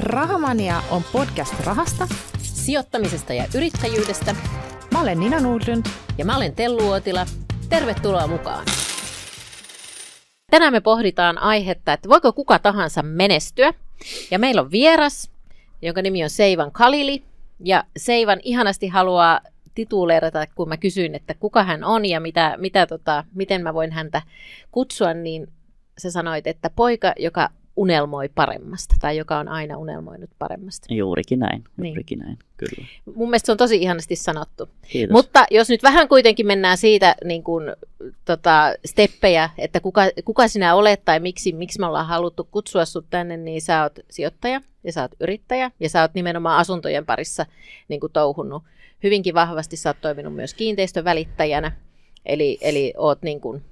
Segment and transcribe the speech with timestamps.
[0.00, 2.08] Rahamania on podcast rahasta,
[2.38, 4.36] sijoittamisesta ja yrittäjyydestä.
[4.92, 5.86] Mä olen Nina Nordlund.
[6.18, 7.26] Ja mä olen Tellu Uotila.
[7.68, 8.66] Tervetuloa mukaan.
[10.50, 13.74] Tänään me pohditaan aihetta, että voiko kuka tahansa menestyä.
[14.30, 15.30] Ja meillä on vieras,
[15.82, 17.22] jonka nimi on Seivan Kalili.
[17.60, 19.40] Ja Seivan ihanasti haluaa
[19.74, 23.92] tituleerata, kun mä kysyin, että kuka hän on ja mitä, mitä tota, miten mä voin
[23.92, 24.22] häntä
[24.70, 25.52] kutsua, niin
[25.98, 30.94] sä sanoit, että poika, joka unelmoi paremmasta, tai joka on aina unelmoinut paremmasta.
[30.94, 31.88] Juurikin näin, niin.
[31.88, 32.88] juurikin näin, kyllä.
[33.14, 34.68] Mun mielestä se on tosi ihanasti sanottu.
[34.88, 35.12] Kiitos.
[35.12, 37.72] Mutta jos nyt vähän kuitenkin mennään siitä niin kuin,
[38.24, 43.06] tota, steppejä, että kuka, kuka sinä olet tai miksi, miksi me ollaan haluttu kutsua sut
[43.10, 47.46] tänne, niin sä oot sijoittaja ja sä oot yrittäjä ja sä oot nimenomaan asuntojen parissa
[47.88, 48.62] niin kuin touhunnut
[49.02, 49.76] hyvinkin vahvasti.
[49.76, 51.72] Sä oot toiminut myös kiinteistövälittäjänä,
[52.26, 53.64] eli, eli oot niin kuin,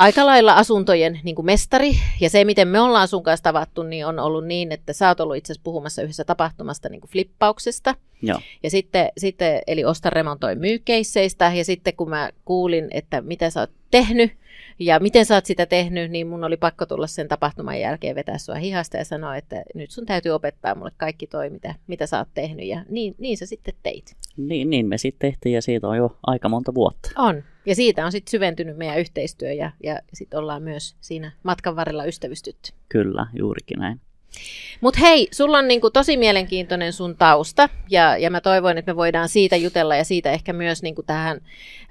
[0.00, 1.92] aika lailla asuntojen niin kuin mestari.
[2.20, 5.20] Ja se, miten me ollaan sun kanssa tavattu, niin on ollut niin, että sä oot
[5.20, 7.94] ollut itse asiassa puhumassa yhdessä tapahtumasta niin kuin flippauksesta.
[8.22, 8.40] Joo.
[8.62, 11.52] Ja sitten, sitten, eli osta remontoi myykeisseistä.
[11.54, 14.32] Ja sitten kun mä kuulin, että mitä sä oot tehnyt,
[14.80, 18.38] ja miten sä oot sitä tehnyt, niin mun oli pakko tulla sen tapahtuman jälkeen vetää
[18.38, 22.18] sua hihasta ja sanoa, että nyt sun täytyy opettaa mulle kaikki toi, mitä, mitä sä
[22.18, 22.66] oot tehnyt.
[22.66, 24.14] Ja niin, niin sä sitten teit.
[24.36, 27.10] Niin, niin me sitten tehtiin ja siitä on jo aika monta vuotta.
[27.16, 27.42] On.
[27.66, 32.04] Ja siitä on sitten syventynyt meidän yhteistyö ja, ja sitten ollaan myös siinä matkan varrella
[32.04, 32.72] ystävystytty.
[32.88, 34.00] Kyllä, juurikin näin.
[34.80, 38.96] Mutta hei, sulla on niinku tosi mielenkiintoinen sun tausta ja, ja mä toivon, että me
[38.96, 41.40] voidaan siitä jutella ja siitä ehkä myös niinku tähän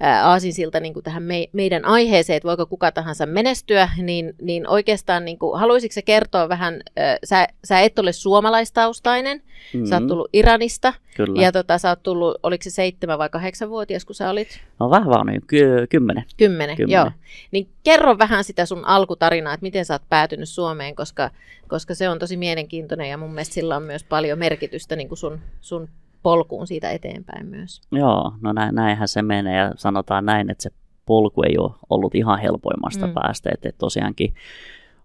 [0.00, 5.24] ää, aasinsilta niinku tähän me, meidän aiheeseen, että voiko kuka tahansa menestyä, niin, niin oikeastaan
[5.24, 9.86] niinku, haluaisitko se kertoa vähän, ää, sä, sä et ole suomalaistaustainen, mm-hmm.
[9.86, 11.42] sä oot tullut Iranista Kyllä.
[11.42, 14.60] ja tota, sä oot tullut, oliko se seitsemän vai kahdeksan vuotias, kun sä olit?
[14.80, 16.24] No vähän vaan, niin ky- kymmenen.
[16.36, 17.04] Kymmenen, kymmenen.
[17.04, 17.10] joo.
[17.50, 21.30] Niin kerro vähän sitä sun alkutarinaa, että miten sä oot päätynyt Suomeen, koska,
[21.70, 25.18] koska se on tosi mielenkiintoinen ja mun mielestä sillä on myös paljon merkitystä niin kuin
[25.18, 25.88] sun, sun
[26.22, 27.80] polkuun siitä eteenpäin myös.
[27.92, 30.70] Joo, no nä- näinhän se menee ja sanotaan näin, että se
[31.06, 33.12] polku ei ole ollut ihan helpoimmasta mm.
[33.14, 34.34] päästä, että tosiaankin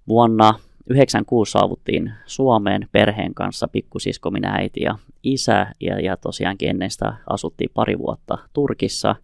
[0.07, 0.53] vuonna
[0.89, 7.13] 96 saavuttiin Suomeen perheen kanssa, pikkusisko, minä, äiti ja isä, ja, ja tosiaankin ennen sitä
[7.29, 9.15] asuttiin pari vuotta Turkissa,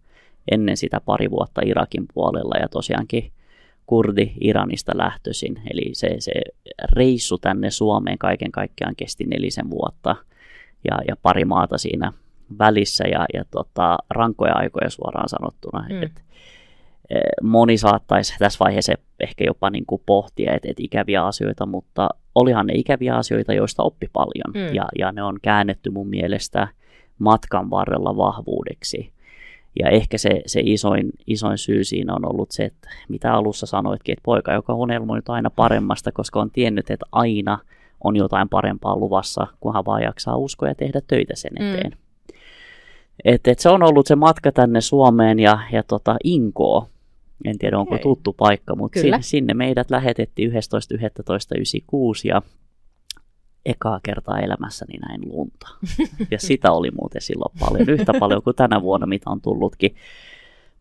[0.50, 3.32] ennen sitä pari vuotta Irakin puolella, ja tosiaankin
[3.92, 5.62] kurdi Iranista lähtöisin.
[5.70, 6.32] Eli se, se
[6.92, 10.16] reissu tänne Suomeen kaiken kaikkiaan kesti nelisen vuotta
[10.90, 12.12] ja, ja pari maata siinä
[12.58, 15.84] välissä ja, ja tota, rankoja aikoja suoraan sanottuna.
[15.88, 16.02] Mm.
[16.02, 16.12] Et,
[17.10, 22.08] e, moni saattaisi tässä vaiheessa ehkä jopa niin kuin pohtia, että et ikäviä asioita, mutta
[22.34, 24.68] olihan ne ikäviä asioita, joista oppi paljon.
[24.68, 24.74] Mm.
[24.74, 26.68] Ja, ja ne on käännetty mun mielestä
[27.18, 29.12] matkan varrella vahvuudeksi.
[29.80, 34.12] Ja ehkä se, se isoin, isoin syy siinä on ollut se, että mitä alussa sanoitkin,
[34.12, 37.58] että poika, joka on unelmoinut aina paremmasta, koska on tiennyt, että aina
[38.04, 41.74] on jotain parempaa luvassa, kunhan vaan jaksaa uskoa ja tehdä töitä sen mm.
[41.74, 41.92] eteen.
[41.92, 41.98] Mm.
[43.24, 46.88] Et, et se on ollut se matka tänne Suomeen ja, ja tota Inkoo.
[47.44, 48.02] En tiedä, onko Hei.
[48.02, 50.56] tuttu paikka, mutta sinne, sinne meidät lähetettiin 11.11.96
[52.24, 52.42] ja
[53.66, 55.68] ekaa kertaa elämässäni näin lunta.
[56.30, 59.94] Ja sitä oli muuten silloin paljon, yhtä paljon kuin tänä vuonna, mitä on tullutkin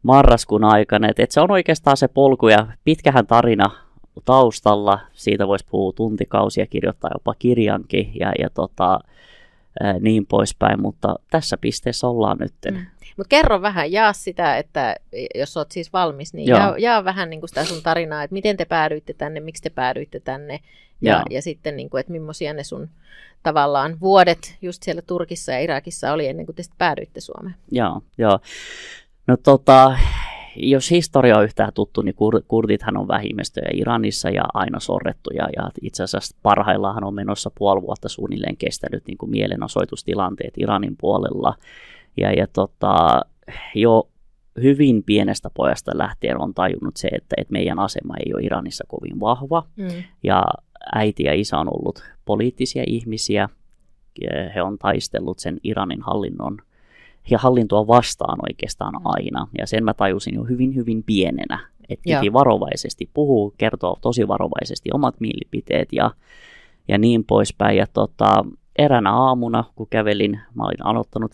[0.04, 1.10] marraskuun aikana.
[1.10, 3.72] Et, et se on oikeastaan se polku ja pitkähän tarina
[4.26, 5.00] taustalla.
[5.14, 9.00] Siitä voisi puhua tuntikausia, kirjoittaa jopa kirjankin ja, ja tota,
[9.80, 12.54] ää, niin poispäin, mutta tässä pisteessä ollaan nyt.
[12.72, 12.86] Mm.
[13.18, 14.96] Mutta kerro vähän, jaa sitä, että
[15.36, 18.58] jos olet siis valmis, niin jaa, jaa vähän niin kuin sitä sun tarinaa, että miten
[18.58, 20.60] te päädyitte tänne, miksi te päädyitte tänne
[21.02, 22.90] ja, ja sitten, niin kuin, että millaisia ne sun
[23.44, 27.56] tavallaan vuodet just siellä Turkissa ja Irakissa oli ennen kuin te sitten päädyitte Suomeen.
[27.72, 28.40] Joo, joo.
[29.28, 29.98] No tota,
[30.56, 35.30] jos historia on yhtään tuttu, niin kur, kurdithan on vähimmäistöjä Iranissa ja aina sorrettu.
[35.34, 40.98] Ja, ja itse asiassa parhaillaan on menossa puoli vuotta suunnilleen kestänyt niin kuin mielenosoitustilanteet Iranin
[40.98, 41.56] puolella.
[42.18, 43.22] Ja, ja tota,
[43.76, 44.10] jo
[44.62, 49.20] hyvin pienestä pojasta lähtien on tajunnut se, että, että meidän asema ei ole Iranissa kovin
[49.20, 49.68] vahva.
[49.76, 50.04] Mm.
[50.24, 50.44] Ja
[50.96, 53.50] äiti ja isä on ollut poliittisia ihmisiä.
[54.56, 56.58] He on taistellut sen Iranin hallinnon
[57.30, 59.48] ja hallintoa vastaan oikeastaan aina.
[59.58, 61.60] Ja sen mä tajusin jo hyvin, hyvin pienenä,
[61.90, 62.34] että piti Joo.
[62.34, 66.12] varovaisesti puhua, kertoa tosi varovaisesti omat mielipiteet ja,
[66.88, 67.78] ja niin poispäin.
[67.78, 68.46] Ja tota,
[68.78, 71.32] eränä aamuna, kun kävelin, mä olin aloittanut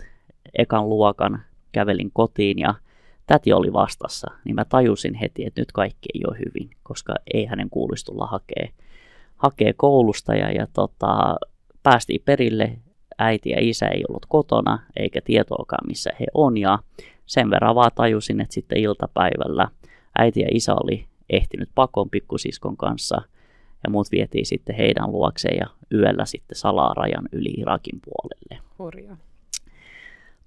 [0.57, 1.41] ekan luokan,
[1.71, 2.73] kävelin kotiin ja
[3.27, 7.45] täti oli vastassa, niin mä tajusin heti, että nyt kaikki ei ole hyvin, koska ei
[7.45, 8.69] hänen kuuluisi tulla hakee,
[9.35, 11.35] hakee koulusta ja, ja tota,
[11.83, 12.77] päästiin perille.
[13.19, 16.79] Äiti ja isä ei ollut kotona eikä tietoakaan missä he on ja
[17.25, 19.67] sen verran vaan tajusin, että sitten iltapäivällä
[20.17, 23.21] äiti ja isä oli ehtinyt pakoon pikkusiskon kanssa
[23.83, 28.63] ja mut vietiin sitten heidän luokseen ja yöllä sitten salaa rajan yli Irakin puolelle.
[28.79, 29.17] Hurjaa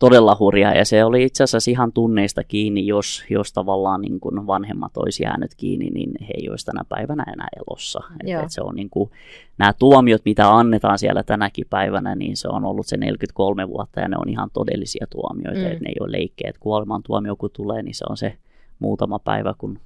[0.00, 4.46] todella hurjaa ja se oli itse asiassa ihan tunneista kiinni, jos, jos tavallaan niin kuin
[4.46, 8.00] vanhemmat olisi jäänyt kiinni, niin he ei olisi tänä päivänä enää elossa.
[8.20, 9.10] Et, et se on niin kuin,
[9.58, 14.08] nämä tuomiot, mitä annetaan siellä tänäkin päivänä, niin se on ollut se 43 vuotta ja
[14.08, 15.66] ne on ihan todellisia tuomioita, mm.
[15.66, 16.52] että ne ei ole leikkejä.
[16.60, 18.36] Kuoleman tuomio kun tulee, niin se on se
[18.78, 19.78] muutama päivä, kun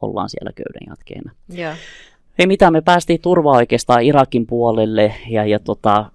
[0.00, 1.32] ollaan siellä köyden jatkeena.
[1.58, 1.78] Yeah
[2.38, 6.10] ei mitään, me päästiin turvaa oikeastaan Irakin puolelle ja, ja tota,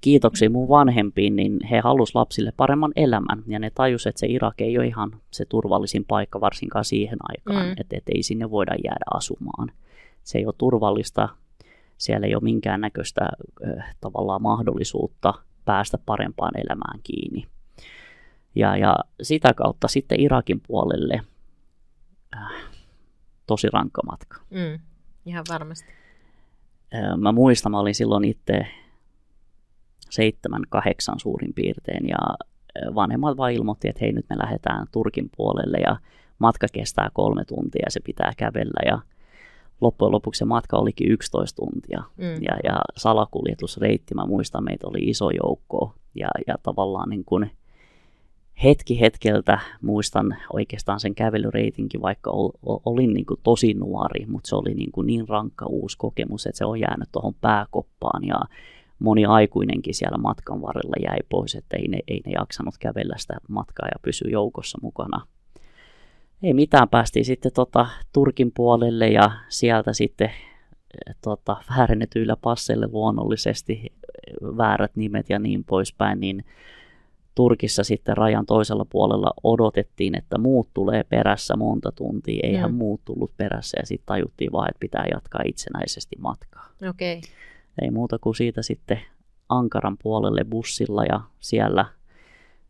[0.00, 4.60] kiitoksia mun vanhempiin, niin he halus lapsille paremman elämän ja ne tajus, että se Irak
[4.60, 7.74] ei ole ihan se turvallisin paikka varsinkaan siihen aikaan, mm.
[7.76, 9.72] että et ei sinne voida jäädä asumaan.
[10.22, 11.28] Se ei ole turvallista,
[11.98, 13.28] siellä ei ole minkäännäköistä
[13.68, 15.34] äh, tavallaan mahdollisuutta
[15.64, 17.46] päästä parempaan elämään kiinni.
[18.54, 21.20] Ja, ja sitä kautta sitten Irakin puolelle
[22.36, 22.52] äh,
[23.46, 24.40] tosi rankka matka.
[24.50, 24.78] Mm.
[25.26, 25.88] Ihan varmasti.
[27.16, 28.66] Mä muistan, mä olin silloin itse
[30.10, 32.16] seitsemän, kahdeksan suurin piirtein ja
[32.94, 35.96] vanhemmat vaan ilmoitti, että hei nyt me lähdetään Turkin puolelle ja
[36.38, 38.98] matka kestää kolme tuntia ja se pitää kävellä ja
[39.80, 42.24] loppujen lopuksi se matka olikin 11 tuntia mm.
[42.24, 47.50] ja, ja salakuljetusreitti, mä muistan, meitä oli iso joukko ja, ja tavallaan niin kuin,
[48.64, 52.30] hetki hetkeltä muistan oikeastaan sen kävelyreitinkin, vaikka
[52.62, 56.58] olin niin kuin tosi nuori, mutta se oli niin, kuin niin rankka uusi kokemus, että
[56.58, 58.40] se on jäänyt tuohon pääkoppaan ja
[58.98, 63.36] moni aikuinenkin siellä matkan varrella jäi pois, että ei ne, ei ne jaksanut kävellä sitä
[63.48, 65.26] matkaa ja pysy joukossa mukana.
[66.42, 73.92] Ei mitään, päästiin sitten tota Turkin puolelle ja sieltä sitten eh, tota, väärennetyillä passeille luonnollisesti
[74.42, 76.44] väärät nimet ja niin poispäin, niin
[77.36, 82.40] Turkissa sitten rajan toisella puolella odotettiin, että muut tulee perässä monta tuntia.
[82.42, 82.76] Eihän mm.
[82.76, 86.68] muut tullut perässä ja sitten tajuttiin vaan, että pitää jatkaa itsenäisesti matkaa.
[86.88, 87.20] Okay.
[87.82, 89.00] Ei muuta kuin siitä sitten
[89.48, 91.86] Ankaran puolelle bussilla ja siellä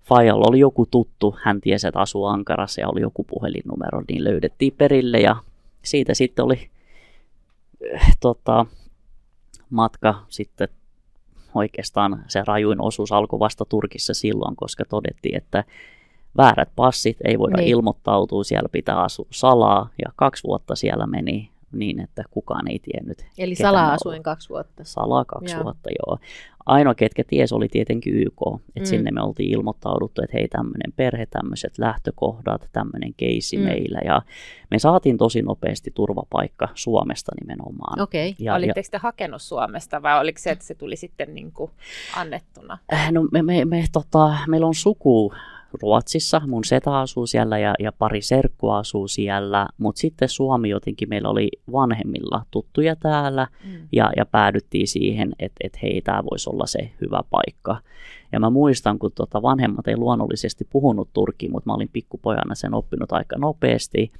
[0.03, 4.75] Fajalla oli joku tuttu, hän tiesi, että asuu Ankarassa ja oli joku puhelinnumero, niin löydettiin
[4.79, 5.37] perille ja
[5.83, 6.71] siitä sitten oli
[7.95, 8.67] äh, tota,
[9.71, 10.69] matka sitten
[11.57, 15.65] oikeastaan se rajuin osuus alkoi vasta Turkissa silloin, koska todettiin, että
[16.37, 17.69] väärät passit ei voida niin.
[17.69, 23.27] ilmoittautua, siellä pitää asua salaa ja kaksi vuotta siellä meni niin, että kukaan ei tiennyt.
[23.39, 24.85] Eli salaa asuin kaksi vuotta.
[24.85, 25.65] Salaa kaksi joo.
[25.65, 26.19] vuotta, joo.
[26.67, 28.41] Ainoa, ketkä ties, oli tietenkin YK.
[28.69, 28.85] Että mm.
[28.87, 33.63] sinne me oltiin ilmoittauduttu, että hei, tämmöinen perhe, tämmöiset lähtökohdat, tämmöinen keissi mm.
[33.63, 34.01] meillä.
[34.05, 34.23] Ja
[34.71, 38.01] me saatiin tosi nopeasti turvapaikka Suomesta nimenomaan.
[38.01, 38.31] Okei.
[38.31, 38.45] Okay.
[38.45, 41.71] Ja, Olitteko te hakenut Suomesta vai oliko se, että se tuli sitten niin kuin
[42.17, 42.79] annettuna?
[42.93, 45.33] Äh, no me, me, me, tota, meillä on suku
[45.83, 51.09] Ruotsissa, mun seta asuu siellä ja, ja pari serkkua asuu siellä, mutta sitten Suomi jotenkin
[51.09, 53.89] meillä oli vanhemmilla tuttuja täällä mm.
[53.93, 57.77] ja, ja päädyttiin siihen, että et hei, tämä voisi olla se hyvä paikka.
[58.33, 62.75] Ja mä muistan, kun tota vanhemmat ei luonnollisesti puhunut turkkiin, mutta mä olin pikkupojana sen
[62.75, 64.13] oppinut aika nopeasti.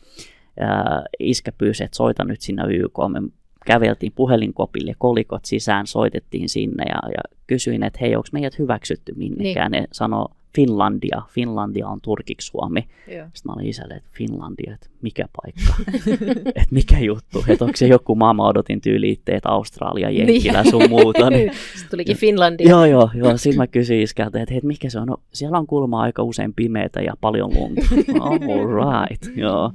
[0.61, 2.99] Ja iskä pyysi, että soita nyt sinne YK.
[3.09, 3.23] Me
[3.67, 9.73] käveltiin puhelinkopille, kolikot sisään, soitettiin sinne ja, ja kysyin, että hei, onko meidät hyväksytty minnekään.
[9.73, 9.83] Niin.
[9.83, 11.23] Ne sanoi, Finlandia.
[11.29, 12.81] Finlandia on turkiksi Suomi.
[13.09, 13.27] Joo.
[13.35, 15.75] Sitten mä olin isälle, että Finlandia, että mikä paikka,
[16.61, 21.31] että mikä juttu, että onko se joku maa, mä odotin tyyliitteet Australia, Jenkkilä, sun muuta.
[21.31, 21.53] Niin.
[21.73, 22.71] Sitten tulikin Finlandia.
[22.71, 23.37] joo, joo, joo.
[23.37, 26.55] Sitten mä kysyin iskältä, että, että mikä se on, no, siellä on kulma aika usein
[26.55, 27.81] pimeätä ja paljon lunta.
[28.21, 29.73] All right, joo.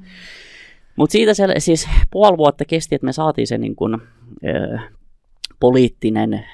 [0.95, 4.01] Mutta siitä se, siis puoli vuotta kesti, että me saatiin se niin kun,
[4.45, 4.79] ö,
[5.59, 6.45] poliittinen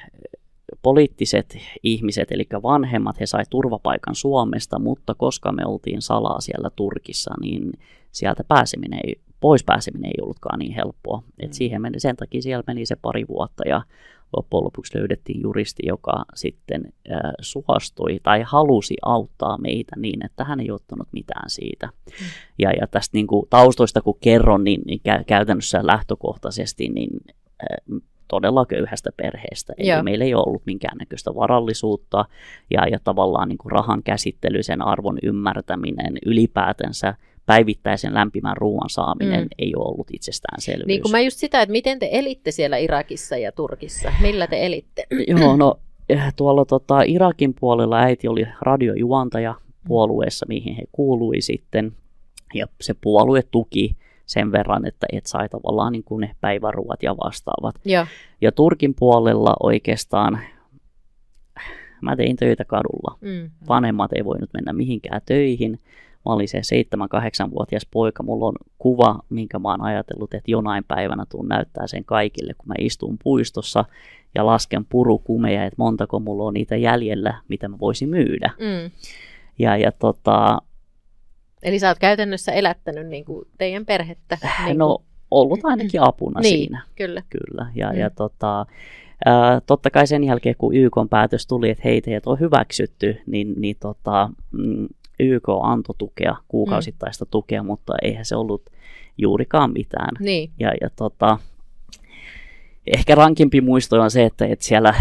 [0.81, 7.33] poliittiset ihmiset, eli vanhemmat, he sai turvapaikan Suomesta, mutta koska me oltiin salaa siellä Turkissa,
[7.41, 7.71] niin
[8.11, 11.23] sieltä pääseminen ei, pois pääseminen ei ollutkaan niin helppoa.
[11.39, 11.53] Et mm.
[11.53, 13.81] siihen meni, sen takia siellä meni se pari vuotta ja
[14.37, 20.59] loppujen lopuksi löydettiin juristi, joka sitten äh, suostui tai halusi auttaa meitä niin, että hän
[20.59, 21.87] ei ottanut mitään siitä.
[21.87, 22.25] Mm.
[22.59, 27.09] Ja, ja tästä niin kuin, taustoista kun kerron, niin, niin käytännössä lähtökohtaisesti niin
[27.63, 29.73] äh, todella köyhästä perheestä.
[29.77, 30.03] Eli Joo.
[30.03, 32.25] meillä ei ollut minkäännäköistä varallisuutta
[32.71, 37.13] ja, ja tavallaan niin kuin rahan käsittely, sen arvon ymmärtäminen, ylipäätänsä
[37.45, 39.49] päivittäisen lämpimän ruoan saaminen mm.
[39.59, 40.87] ei ole ollut itsestäänselvyys.
[40.87, 44.13] Niin kuin mä just sitä, että miten te elitte siellä Irakissa ja Turkissa?
[44.21, 45.07] Millä te elitte?
[45.39, 45.79] Joo, no
[46.09, 49.55] eh, tuolla tota, Irakin puolella äiti oli radiojuontaja
[49.87, 51.91] puolueessa, mihin he kuului sitten.
[52.53, 53.95] Ja se puolue tuki
[54.27, 57.75] sen verran, että et sai tavallaan niin kuin ne päiväruot ja vastaavat.
[57.85, 58.07] Ja.
[58.41, 60.39] ja Turkin puolella oikeastaan
[62.01, 63.17] mä tein töitä kadulla.
[63.21, 63.49] Mm.
[63.67, 65.79] Vanhemmat ei voinut mennä mihinkään töihin.
[66.25, 68.23] Mä olin se 7-8-vuotias poika.
[68.23, 72.67] Mulla on kuva, minkä mä oon ajatellut, että jonain päivänä tuun näyttää sen kaikille, kun
[72.67, 73.85] mä istun puistossa
[74.35, 78.51] ja lasken purukumeja, että montako mulla on niitä jäljellä, mitä mä voisin myydä.
[78.59, 78.91] Mm.
[79.59, 80.61] Ja, ja tota,
[81.63, 84.37] Eli sä oot käytännössä elättänyt niin kuin teidän perhettä.
[84.65, 86.81] Niin no ollut ainakin apuna niin, siinä.
[86.95, 87.21] kyllä.
[87.29, 87.71] Kyllä.
[87.75, 87.97] Ja, Mm.
[87.99, 88.65] ja tota,
[89.25, 93.53] ää, totta kai sen jälkeen, kun YK päätös tuli, että hei, teidät on hyväksytty, niin,
[93.57, 94.87] niin tota, mm,
[95.19, 97.29] YK antoi tukea, kuukausittaista Mm.
[97.31, 98.61] tukea, mutta eihän se ollut
[99.17, 100.09] juurikaan mitään.
[100.19, 101.37] Niin, Ja, ja tota,
[102.95, 104.93] ehkä rankimpi muisto on se, että, että siellä,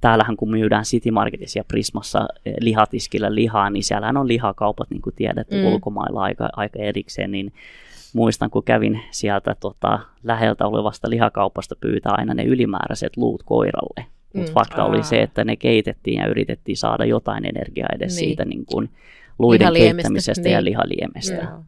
[0.00, 5.02] täällähän kun myydään City Marketissa ja Prismassa eh, lihatiskillä lihaa, niin siellähän on lihakaupat, niin
[5.02, 5.64] kuin tiedätte, Mm.
[5.72, 7.52] ulkomailla aika, aika erikseen, niin
[8.12, 14.06] muistan, kun kävin sieltä tota, läheltä olevasta lihakaupasta pyytää aina ne ylimääräiset luut koiralle.
[14.34, 14.54] Mutta Mm.
[14.54, 15.02] fakta oli Aa.
[15.02, 18.24] se, että ne keitettiin ja yritettiin saada jotain energiaa edes Niin.
[18.28, 18.90] siitä niin kuin
[19.38, 20.64] luiden keittämisestä ja niin.
[20.64, 21.34] lihaliemestä.
[21.34, 21.62] Joo.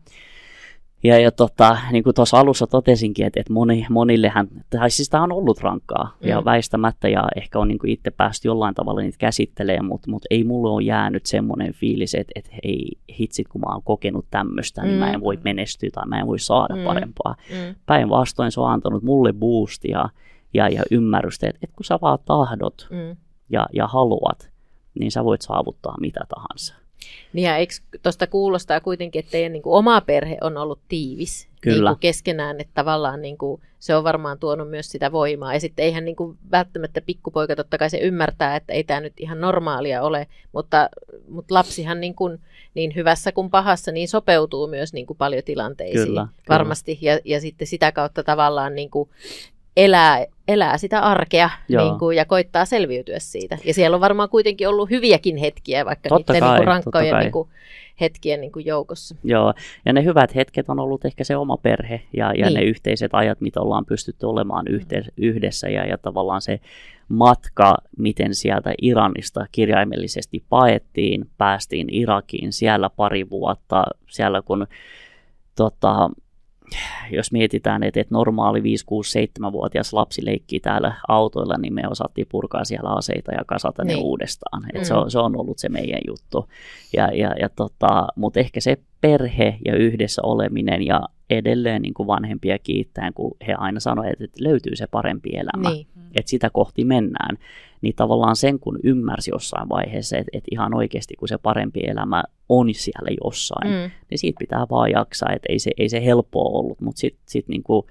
[1.07, 5.23] Ja, ja tota, niin kuin tuossa alussa totesinkin, että, että moni, monillehän, tai siis tämä
[5.23, 6.29] on ollut rankkaa mm.
[6.29, 6.45] ja Mm.
[6.45, 10.45] väistämättä ja ehkä on niin kuin itse päästy jollain tavalla niitä käsittelemään, mutta, mutta ei
[10.45, 12.89] mulle ole jäänyt semmoinen fiilis, että, että ei
[13.21, 15.25] hitsit, kun mä oon kokenut tämmöistä, niin mä en Mm.
[15.25, 16.85] voi menestyä tai mä en voi saada Mm.
[16.85, 17.37] parempaa.
[17.51, 17.75] mm.
[17.87, 20.09] Päinvastoin se on antanut mulle boostia
[20.55, 23.17] ja, ja ymmärrystä, että, että kun sä vaan tahdot Mm.
[23.51, 24.51] ja, ja haluat,
[25.01, 26.75] niin sä voit saavuttaa mitä tahansa.
[27.33, 31.49] Niin ja eikö tuosta kuulostaa kuitenkin, että teidän niin kuin, oma perhe on ollut tiivis
[31.61, 31.91] Kyllä.
[31.91, 35.55] Niin kuin keskenään, että tavallaan niin kuin, se on varmaan tuonut myös sitä voimaa.
[35.55, 39.13] Ja sitten eihän niin kuin, välttämättä pikkupoika, totta kai se ymmärtää, että ei tämä nyt
[39.17, 40.89] ihan normaalia ole, mutta,
[41.29, 42.41] mutta lapsihan niin, kuin,
[42.75, 46.45] niin hyvässä kuin pahassa niin sopeutuu myös niin kuin, paljon tilanteisiin Kyllä, kyllä.
[46.49, 46.99] varmasti.
[47.01, 49.09] Ja, ja sitten sitä kautta tavallaan niin kuin,
[49.77, 51.85] elää, elää sitä arkea Joo.
[51.85, 53.59] niin kuin, ja koittaa selviytyä siitä.
[53.65, 57.33] Ja siellä on varmaan kuitenkin ollut hyviäkin hetkiä, vaikka Totta niiden kai, niin rankkojen niin
[57.33, 57.49] kuin,
[58.01, 59.17] hetkien niin kuin, joukossa.
[59.25, 59.55] Joo,
[59.85, 62.49] ja ne hyvät hetket on ollut ehkä se oma perhe ja, ja Niin.
[62.49, 62.55] Mm.
[62.55, 66.61] ne yhteiset ajat, mitä ollaan pystytty olemaan yhte, yhdessä ja, ja tavallaan se
[67.09, 74.67] matka, miten sieltä Iranista kirjaimellisesti paettiin, päästiin Irakiin siellä pari vuotta, siellä kun
[75.57, 76.11] tota,
[77.11, 82.27] jos mietitään, että, että normaali 5, 6, 7-vuotias lapsi leikkii täällä autoilla, niin me osattiin
[82.31, 83.97] purkaa siellä aseita ja kasata niin.
[83.97, 84.63] ne uudestaan.
[84.75, 84.85] Et Mm.
[84.85, 86.49] se, on, se on ollut se meidän juttu.
[86.97, 92.07] Ja, ja, ja tota, Mutta ehkä se perhe ja yhdessä oleminen ja edelleen niin kuin
[92.07, 95.87] vanhempia kiittäen, kun he aina sanoivat, että, että löytyy se parempi elämä, Niin.
[96.15, 97.39] että sitä kohti mennään,
[97.87, 102.25] niin tavallaan sen kun ymmärsi jossain vaiheessa, että, että ihan oikeasti kun se parempi elämä
[102.49, 103.91] on siellä jossain, Mm.
[104.11, 107.49] niin siitä pitää vaan jaksaa, että ei se, ei se helppoa ollut, mutta sitten sit
[107.49, 107.87] niinku,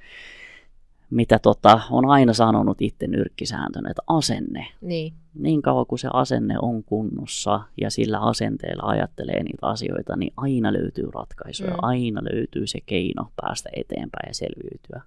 [1.10, 5.14] mitä tota, on aina sanonut itse nyrkkisääntönä, että asenne, Niin.
[5.34, 10.74] niin kauan kuin se asenne on kunnossa ja sillä asenteella ajattelee niitä asioita, niin aina
[10.74, 11.78] löytyy ratkaisuja, mm.
[11.82, 15.02] aina löytyy se keino päästä eteenpäin ja selviytyä.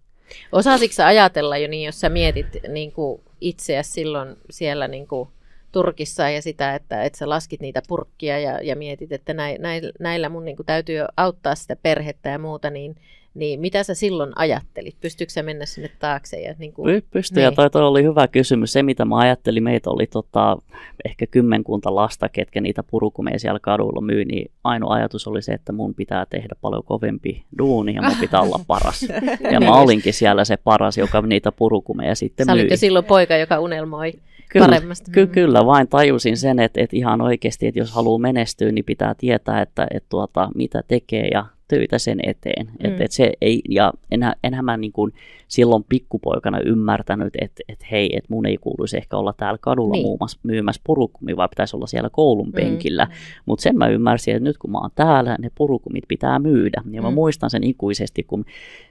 [0.53, 5.29] Osasitko sä ajatella jo niin, jos sä mietit niin kuin itseäsi silloin siellä niin kuin
[5.73, 10.29] Turkissa ja sitä, että, että sä laskit niitä purkkia ja, ja mietit, että näillä, näillä
[10.29, 12.97] mun niin kuin täytyy auttaa sitä perhettä ja muuta, niin,
[13.39, 14.97] niin mitä sä silloin ajattelit?
[15.01, 16.41] Pystyykö sä mennä sinne taakse?
[16.41, 17.57] Ja niin kuin, Py- Pystyy, ja Niin.
[17.57, 18.73] toi, toi oli hyvä kysymys.
[18.73, 20.57] Se, mitä mä ajattelin, meitä oli tota,
[21.05, 25.73] ehkä kymmenkunta lasta, ketkä niitä purukumeja siellä kadulla myy, niin ainoa ajatus oli se, että
[25.73, 29.07] mun pitää tehdä paljon kovempi duuni ja mun pitää olla paras.
[29.53, 32.69] Ja mä olinkin siellä se paras, joka niitä purukumeja sitten sä myi.
[32.71, 34.13] jo silloin poika, joka unelmoi
[34.49, 35.11] Kyllä, paremmasta.
[35.13, 39.15] ky- kyllä, vain tajusin sen, että, että ihan oikeasti, että jos haluaa menestyä, niin pitää
[39.19, 42.67] tietää, että, että tuota, mitä tekee ja töitä sen eteen.
[42.67, 42.73] Mm.
[42.91, 45.13] Että, että se ei, ja enhän, enhän mä niin kuin
[45.49, 50.07] silloin pikkupoikana ymmärtänyt, että, että hei, että mun ei kuuluisi ehkä olla täällä kadulla Niin.
[50.07, 52.53] muumassa, myymässä purukumia, vaan pitäisi olla siellä koulun Mm.
[52.53, 53.09] penkillä.
[53.47, 56.83] Mutta sen mä ymmärsin, että nyt kun mä oon täällä, ne purukumit pitää myydä.
[56.91, 57.15] Ja mä Mm.
[57.15, 58.45] muistan sen ikuisesti, kun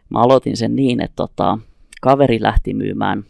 [0.09, 1.59] mä aloitin sen niin, että tota,
[2.01, 3.23] kaveri lähti myymään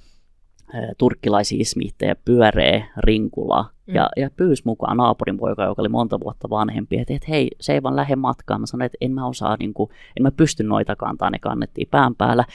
[0.98, 3.96] turkkilaisia ismiittejä pyöreä rinkula Mm.
[3.96, 7.74] ja, ja pyysi mukaan naapurin poika, joka oli monta vuotta vanhempi, että, että hei, se
[7.74, 8.62] ei vaan lähde matkaan.
[8.62, 11.88] Mä sanoin, että en mä osaa, niin kuin, en mä pysty noita kantaa, ne kannettiin
[11.92, 12.46] pään päällä.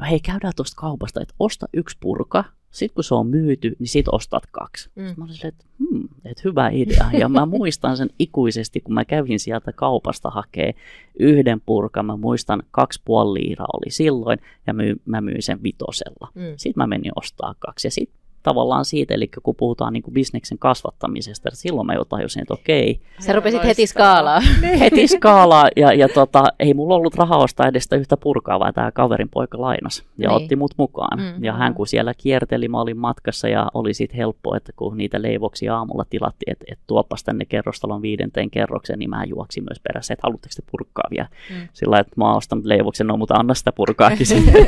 [0.00, 2.44] No hei, käydään tuosta kaupasta, että osta yksi purka,
[2.76, 4.90] sitten kun se on myyty, niin sit ostat kaksi.
[4.94, 5.02] Mm.
[5.02, 5.14] Mm.
[5.16, 7.10] Mä olin silleen, että, hmm, että hyvä idea.
[7.18, 10.74] Ja mä muistan sen ikuisesti, kun mä kävin sieltä kaupasta hakee
[11.18, 12.06] yhden purkan.
[12.06, 16.28] Mä muistan, kaksi puoli liiraa oli silloin, ja myy, mä myin sen vitosella.
[16.34, 16.42] Mm.
[16.56, 17.86] Sitten mä menin ostaa kaksi.
[17.86, 22.42] Ja sitten tavallaan siitä, eli kun puhutaan niin kuin bisneksen kasvattamisesta, silloin mä jo tajusin,
[22.42, 23.00] että okei.
[23.18, 24.40] Sä rupesit heti skaalaa.
[24.80, 28.92] heti skaalaa, ja, ja tota, ei mulla ollut rahaa ostaa edes yhtä purkaa, vaan tämä
[28.92, 30.36] kaverin poika lainas, ja niin.
[30.36, 31.18] otti mut mukaan.
[31.18, 34.96] Mm, ja hän kun siellä kierteli, mä olin matkassa, ja oli sitten helppo, että kun
[34.96, 39.80] niitä leivoksia aamulla tilattiin, että, että tuopas tänne kerrostalon viidenteen kerrokseen, niin mä juoksin myös
[39.80, 41.28] perässä, että haluatteko te purkaa vielä?
[41.50, 41.68] Mm.
[41.72, 44.66] Sillä että mä oon ostanut leivoksen, no mutta anna sitä purkaakin sitten.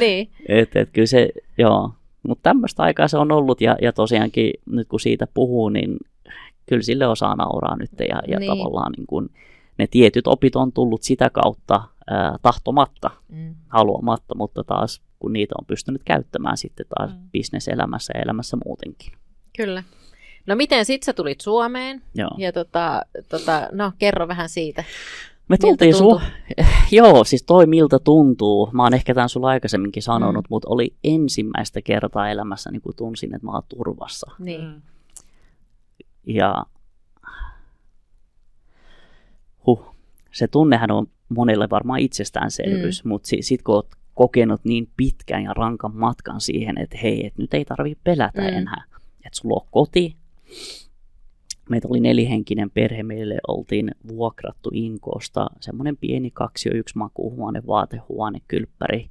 [0.00, 0.30] niin.
[0.48, 1.90] Et, et kyllä se, joo.
[2.28, 5.96] Mutta tämmöistä aikaa se on ollut ja, ja tosiaankin nyt kun siitä puhuu, niin
[6.66, 8.50] kyllä sille osaa nauraa nyt ja, ja niin.
[8.50, 9.30] tavallaan niin kun,
[9.78, 13.54] ne tietyt opit on tullut sitä kautta ää, tahtomatta, mm.
[13.68, 17.20] haluamatta, mutta taas kun niitä on pystynyt käyttämään sitten taas mm.
[17.32, 19.12] bisneselämässä ja elämässä muutenkin.
[19.56, 19.82] Kyllä.
[20.46, 22.02] No miten sitten sä tulit Suomeen?
[22.14, 22.30] Joo.
[22.38, 24.84] Ja tota, tota, no kerro vähän siitä.
[25.50, 26.20] Me tultiin su-
[26.92, 28.70] Joo, siis toi miltä tuntuu.
[28.72, 30.48] Mä oon ehkä tämän sulla aikaisemminkin sanonut, mm.
[30.50, 34.30] mutta oli ensimmäistä kertaa elämässä, niin kun tunsin, että mä oon turvassa.
[34.38, 34.60] Niin.
[34.60, 34.82] Mm.
[36.26, 36.64] Ja
[39.66, 39.94] huh,
[40.32, 43.08] se tunnehän on monelle varmaan itsestäänselvyys, mm.
[43.08, 47.38] mutta si- sit kun oot kokenut niin pitkän ja rankan matkan siihen, että hei, et
[47.38, 48.48] nyt ei tarvi pelätä mm.
[48.48, 48.84] enää.
[49.26, 50.16] Että sulla on koti,
[51.70, 59.10] meitä oli nelihenkinen perhe, meille oltiin vuokrattu Inkoosta semmoinen pieni kaksio, yksi makuuhuone, vaatehuone, kylppäri,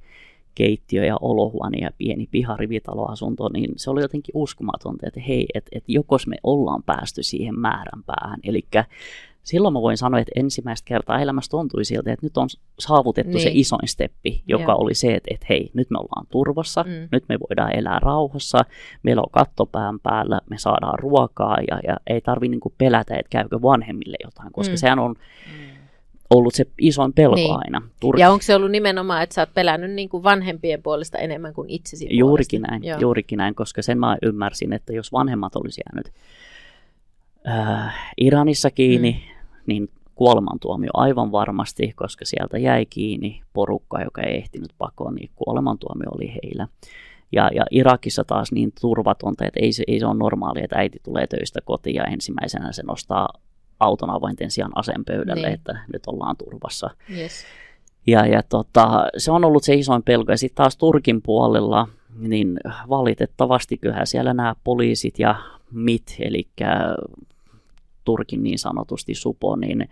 [0.54, 5.84] keittiö ja olohuone ja pieni piharivitaloasunto, niin se oli jotenkin uskomatonta, että hei, että et
[5.88, 8.40] jokos me ollaan päästy siihen määränpäähän.
[8.44, 8.62] Eli
[9.42, 13.42] silloin mä voin sanoa, että ensimmäistä kertaa elämässä tuntui siltä, että nyt on saavutettu niin.
[13.42, 14.78] se isoin steppi, joka Joo.
[14.78, 17.08] oli se, että, että hei, nyt me ollaan turvassa, mm.
[17.12, 18.64] nyt me voidaan elää rauhassa,
[19.02, 23.62] meillä on kattopään päällä, me saadaan ruokaa ja, ja ei tarvi niinku pelätä, että käykö
[23.62, 24.76] vanhemmille jotain, koska mm.
[24.76, 25.14] sehän on
[26.30, 27.56] ollut se isoin pelko niin.
[27.56, 27.82] aina.
[28.04, 31.54] Tur- ja onko se ollut nimenomaan, että sä oot pelännyt niin kuin vanhempien puolesta enemmän
[31.54, 32.70] kuin itsesi Juurikin puolesta?
[32.70, 33.00] näin, Joo.
[33.00, 36.12] juurikin näin, koska sen mä ymmärsin, että jos vanhemmat olisi jäänyt
[37.48, 39.62] äh, Iranissa kiinni, mm.
[39.66, 46.10] niin kuolemantuomio aivan varmasti, koska sieltä jäi kiinni porukka, joka ei ehtinyt pakoon, niin kuolemantuomio
[46.10, 46.68] oli heillä.
[47.32, 50.98] Ja, ja Irakissa taas niin turvatonta, että ei se, ei se ole normaalia, että äiti
[51.02, 53.28] tulee töistä kotiin ja ensimmäisenä se nostaa
[53.80, 55.54] auton avainten sijaan aseen pöydälle, niin.
[55.54, 56.90] että nyt ollaan turvassa.
[57.16, 57.44] Yes.
[58.06, 60.32] Ja, ja tota, se on ollut se isoin pelko.
[60.32, 65.34] Ja sitten taas Turkin puolella, niin valitettavasti kyllähän siellä nämä poliisit ja
[65.72, 66.48] MIT, eli
[68.04, 69.88] Turkin niin sanotusti supo, niin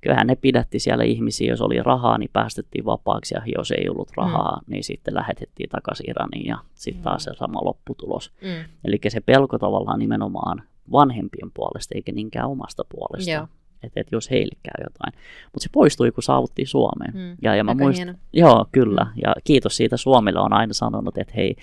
[0.00, 4.10] kyllähän ne pidätti siellä ihmisiä, jos oli rahaa, niin päästettiin vapaaksi, ja jos ei ollut
[4.16, 4.72] rahaa, mm.
[4.72, 8.32] niin sitten lähetettiin takaisin Iraniin, ja sitten taas se sama lopputulos.
[8.42, 8.64] Mm.
[8.84, 13.48] Eli se pelko tavallaan nimenomaan vanhempien puolesta, eikä niinkään omasta puolesta.
[13.82, 15.12] Että et jos heille käy jotain.
[15.44, 17.14] Mutta se poistui, kun saavuttiin Suomeen.
[17.14, 18.02] Mm, ja, ja mä muist...
[18.32, 19.06] Joo, kyllä.
[19.22, 21.56] Ja kiitos siitä Suomelle on aina sanonut, että hei,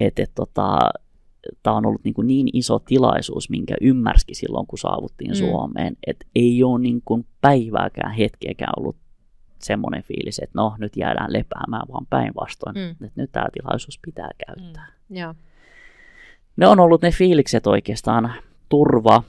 [0.00, 0.78] että et, tota,
[1.62, 5.34] tämä on ollut niin, kuin niin iso tilaisuus, minkä ymmärski silloin, kun saavuttiin mm.
[5.34, 8.96] Suomeen, että ei ole niin kuin päivääkään hetkeäkään ollut
[9.58, 12.90] semmoinen fiilis, että no nyt jäädään lepäämään, vaan päinvastoin, mm.
[12.90, 14.92] että nyt tämä tilaisuus pitää käyttää.
[15.08, 15.16] Mm.
[15.16, 15.34] Joo.
[16.56, 18.32] Ne on ollut ne fiilikset oikeastaan,
[18.68, 19.22] turva,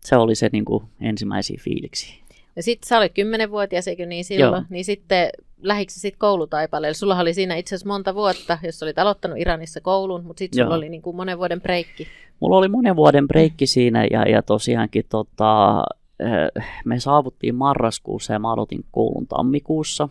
[0.00, 2.22] se oli se niin kuin ensimmäisiä fiiliksi.
[2.56, 4.60] Ja sitten sä olit kymmenenvuotias, eikö niin silloin?
[4.60, 4.66] Joo.
[4.70, 5.30] Niin sitten
[5.62, 6.94] lähikö sitten koulutaipaleelle?
[6.94, 10.74] Sulla oli siinä itse asiassa monta vuotta, jos olit aloittanut Iranissa koulun, mutta sitten sulla
[10.74, 12.06] oli niin kuin monen vuoden breikki.
[12.40, 15.82] Mulla oli monen vuoden breikki siinä ja, ja tosiaankin tota,
[16.20, 20.08] eh, me saavuttiin marraskuussa ja mä aloitin koulun tammikuussa.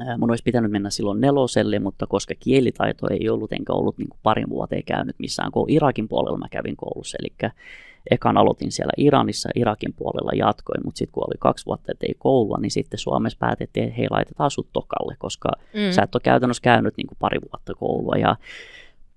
[0.00, 4.08] Eh, mun olisi pitänyt mennä silloin neloselle, mutta koska kielitaito ei ollut, enkä ollut niin
[4.08, 5.66] kuin parin vuoteen käynyt missään koulu.
[5.70, 7.32] Irakin puolella mä kävin koulussa, eli
[8.10, 12.58] ekan aloitin siellä Iranissa, Irakin puolella jatkoin, mutta sitten kun oli kaksi vuotta, ettei koulua,
[12.60, 15.90] niin sitten Suomessa päätettiin, että hei, laitetaan sut tokalle, koska mm.
[15.90, 18.14] sä et ole käytännössä käynyt niin kuin pari vuotta koulua.
[18.16, 18.36] Ja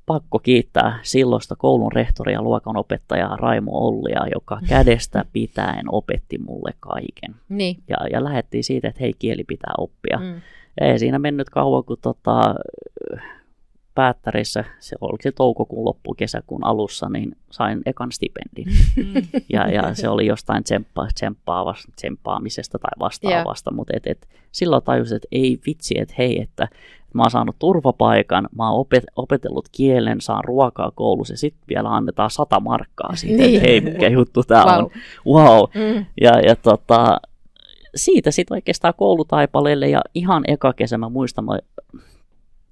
[0.06, 7.36] pakko kiittää silloista koulun rehtoria, luokanopettajaa Raimo Ollia, joka kädestä pitäen opetti mulle kaiken.
[7.50, 7.78] Niin.
[7.90, 10.18] Ja, ja lähdettiin siitä, että hei, kieli pitää oppia.
[10.18, 10.42] Mm.
[10.82, 12.56] Ei siinä mennyt kauan, kun tota,
[13.96, 18.66] päättärissä, se oli se toukokuun loppu, kesäkuun alussa, niin sain ekan stipendin.
[18.96, 19.42] Mm.
[19.54, 23.76] Ja, ja se oli jostain tsemppa, tsemppaavasta, tsemppaamisesta tai vastaavasta, yeah.
[23.76, 26.68] mutta et, et, silloin tajusin, että ei vitsi, että hei, että
[27.14, 31.96] mä oon saanut turvapaikan, mä oon opet, opetellut kielen, saan ruokaa koulussa ja sitten vielä
[31.96, 33.56] annetaan sata markkaa siitä, niin.
[33.56, 34.86] että hei, mikä juttu tää wow.
[34.86, 34.90] on.
[35.28, 35.70] Wow.
[35.76, 36.06] Mm.
[36.22, 37.22] Ja, ja tota,
[37.96, 41.60] siitä sitten oikeastaan koulutaipaleelle ja ihan eka kesä mä muistan, mä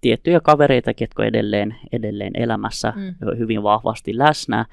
[0.01, 3.15] tiettyjä kavereita, ketkä edelleen, edelleen elämässä mm.
[3.37, 4.65] hyvin vahvasti läsnä.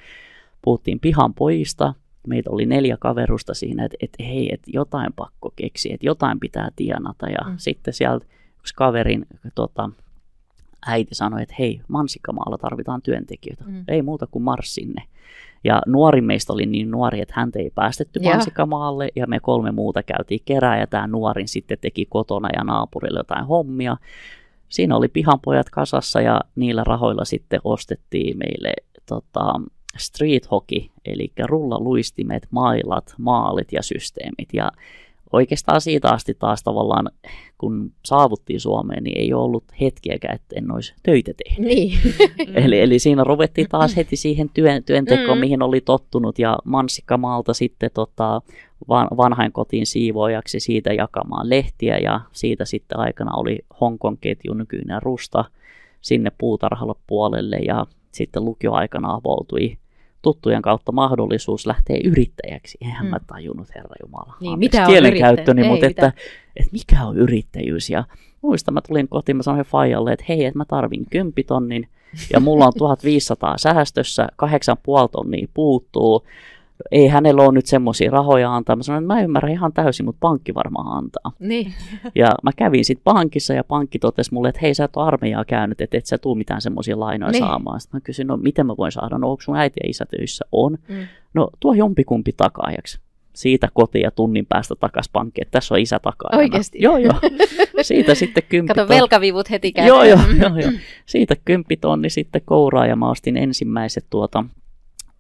[0.63, 1.95] Puhuttiin pihan pojista,
[2.27, 6.69] meitä oli neljä kaverusta siinä, että, että hei, että jotain pakko keksiä, että jotain pitää
[6.77, 7.27] tienata.
[7.27, 7.55] Ja mm.
[7.57, 8.27] sitten sieltä
[8.61, 9.91] yksi kaverin tota,
[10.87, 13.65] äiti sanoi, että hei, Mansikkamaalla tarvitaan työntekijöitä.
[13.67, 13.85] Mm.
[13.89, 15.03] Ei muuta kuin mars sinne.
[15.65, 18.33] Ja nuori meistä oli niin nuori, että häntä ei päästetty Joo.
[18.33, 23.19] Mansikkamaalle ja me kolme muuta käytiin kerää ja tämä nuorin sitten teki kotona ja naapurille
[23.19, 23.97] jotain hommia.
[24.69, 28.73] Siinä oli pihanpojat kasassa ja niillä rahoilla sitten ostettiin meille
[29.07, 29.61] tota,
[29.97, 34.49] street hockey, eli rullaluistimet, mailat, maalit ja systeemit.
[34.53, 34.71] Ja
[35.33, 37.11] oikeastaan siitä asti taas tavallaan,
[37.59, 41.69] kun saavuttiin Suomeen, niin ei ollut hetkiäkään, että en olisi töitä tehnyt.
[41.75, 41.99] Niin.
[42.55, 45.41] Eli, eli siinä ruvettiin taas heti siihen työn, työntekoon, Mm.
[45.41, 48.43] mihin oli tottunut, ja Mansikkamaalta sitten tota,
[48.89, 55.03] van, vanhain kotiin siivoojaksi siitä jakamaan lehtiä, ja siitä sitten aikana oli Hongkong ketju nykyinen
[55.03, 55.45] Rusta
[56.01, 59.79] sinne puutarhalle puolelle, ja sitten lukioaikana avautui
[60.27, 62.79] tuttujen kautta mahdollisuus lähteä yrittäjäksi.
[62.81, 63.11] Eihän Mm.
[63.11, 64.35] mä tajunnut, herra Jumala.
[64.41, 65.71] Niin, mitä on kielenkäyttöni, yrittäjä?
[65.71, 66.13] mutta Ei, että,
[66.57, 67.91] että mikä on yrittäjyys.
[67.91, 68.05] Ja
[68.43, 71.89] muistan, mä tulin kotiin, mä sanoin Fajalle, että hei, että mä tarvin 10 tonnin
[72.33, 74.49] ja mulla on 1500 säästössä, 8,5
[75.13, 76.27] tonnia puuttuu.
[76.91, 78.77] Ei hänellä ole nyt semmoisia rahoja antaa.
[78.77, 81.33] Mä sanoin, että mä ymmärrän ihan täysin, mutta pankki varmaan antaa.
[81.39, 81.73] niin.
[82.15, 85.45] Ja mä kävin sitten pankissa ja pankki totesi mulle, että hei sä et ole armeijaa
[85.45, 87.45] käynyt, että et sä tuu mitään semmoisia lainoja Niin.
[87.45, 87.81] saamaan.
[87.81, 90.45] Sitten mä kysyin, no miten mä voin saada, no onko sun äiti ja isä töissä?
[90.53, 90.79] On.
[90.89, 90.97] Mm.
[91.35, 93.01] No tuo jompikumpi takaajaksi.
[93.33, 96.39] Siitä kotiin ja tunnin päästä takas pankkiin, että tässä on isä takaajana.
[96.39, 96.79] Oikeesti?
[96.83, 97.15] Joo, joo.
[97.83, 99.87] Siitä sitten kymppi Kato, velkavivut heti käy.
[99.87, 100.71] Joo, joo, joo, joo.
[101.07, 104.45] Siitä kymppitonni sitten kouraa ja mä ostin ensimmäiset tuota,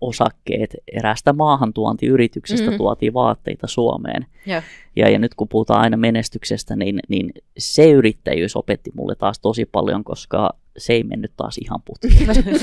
[0.00, 2.76] osakkeet erästä maahantuontiyrityksestä Mhm.
[2.76, 4.26] tuotiin vaatteita Suomeen.
[4.46, 4.62] Joo.
[4.96, 9.64] Ja, ja nyt kun puhutaan aina menestyksestä, niin, niin se yrittäjyys opetti mulle taas tosi
[9.64, 12.14] paljon, koska se ei mennyt taas ihan putkeen.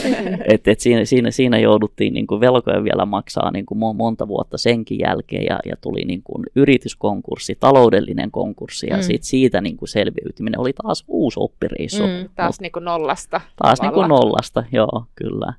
[0.54, 4.28] et, et siinä, siinä, siinä jouduttiin niin kuin velkoja vielä maksaa niin kuin mo- monta
[4.28, 9.02] vuotta senkin jälkeen ja, ja tuli niin kuin yrityskonkurssi, taloudellinen konkurssi ja Mm.
[9.04, 12.04] sit siitä niin kuin selviytyminen oli taas uusi oppireissu.
[12.04, 12.30] Mm.
[12.36, 13.42] Taas niin kuin nollasta.
[13.56, 15.54] Taas niin kuin nollasta, joo, kyllä.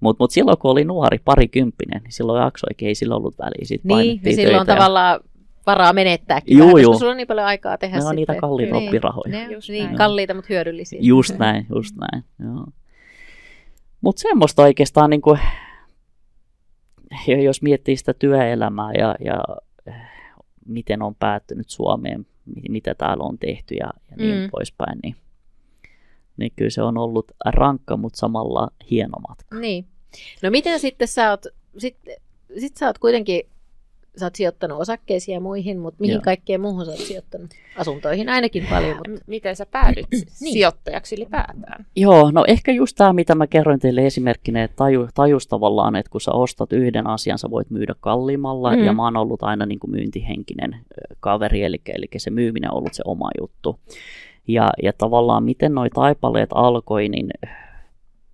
[0.00, 3.64] Mutta mut silloin kun oli nuori, parikymppinen, niin silloin jaksoikin, ei sillä ollut väliä.
[3.64, 5.20] Sitten Niin, ja painettiin silloin ja- tavallaan
[5.66, 6.58] varaa menettääkin.
[6.58, 6.98] Juu, vähän, koska juu.
[6.98, 8.16] sulla on niin paljon aikaa tehdä Ne on sitten.
[8.16, 8.86] niitä kalliita Niin.
[8.88, 9.30] oppirahoja.
[9.32, 9.96] Ne on Just niin näin.
[9.96, 10.98] kalliita, mutta hyödyllisiä.
[11.02, 12.24] Just näin, just näin.
[12.44, 12.66] Joo.
[14.00, 15.38] Mutta semmoista oikeastaan, niin kuin,
[17.44, 19.42] jos miettii sitä työelämää ja, ja
[19.86, 19.94] eh,
[20.66, 24.50] miten on päättynyt Suomeen, mi- mitä täällä on tehty ja, ja niin mm.
[24.50, 25.16] poispäin, niin,
[26.36, 29.56] niin kyllä se on ollut rankka, mutta samalla hieno matka.
[29.58, 29.84] Niin.
[30.42, 31.46] No miten sitten sä oot,
[31.78, 31.96] sit,
[32.58, 33.42] sit sä oot kuitenkin,
[34.16, 36.22] sä oot sijoittanut osakkeisiin ja muihin, mutta mihin Joo.
[36.24, 37.50] kaikkeen muuhun sä oot sijoittanut?
[37.76, 40.52] Asuntoihin ainakin paljon, mutta Miten sä päädyit Niin.
[40.52, 41.86] sijoittajaksi ylipäätään?
[41.96, 46.10] Joo, no ehkä just tämä, mitä mä kerroin teille esimerkkinä, että taju, tajus tavallaan, että
[46.10, 48.84] kun sä ostat yhden asian, sä voit myydä kalliimmalla, Mm.
[48.84, 50.76] ja mä oon ollut aina niin kuin myyntihenkinen
[51.20, 53.78] kaveri, eli, eli se myyminen on ollut se oma juttu.
[54.48, 57.30] Ja, ja tavallaan miten noi taipaleet alkoi, niin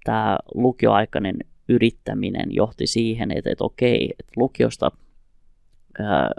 [0.05, 1.37] tämä lukioaikainen
[1.69, 4.91] yrittäminen johti siihen, että, että okei, että lukiosta
[6.01, 6.31] ää,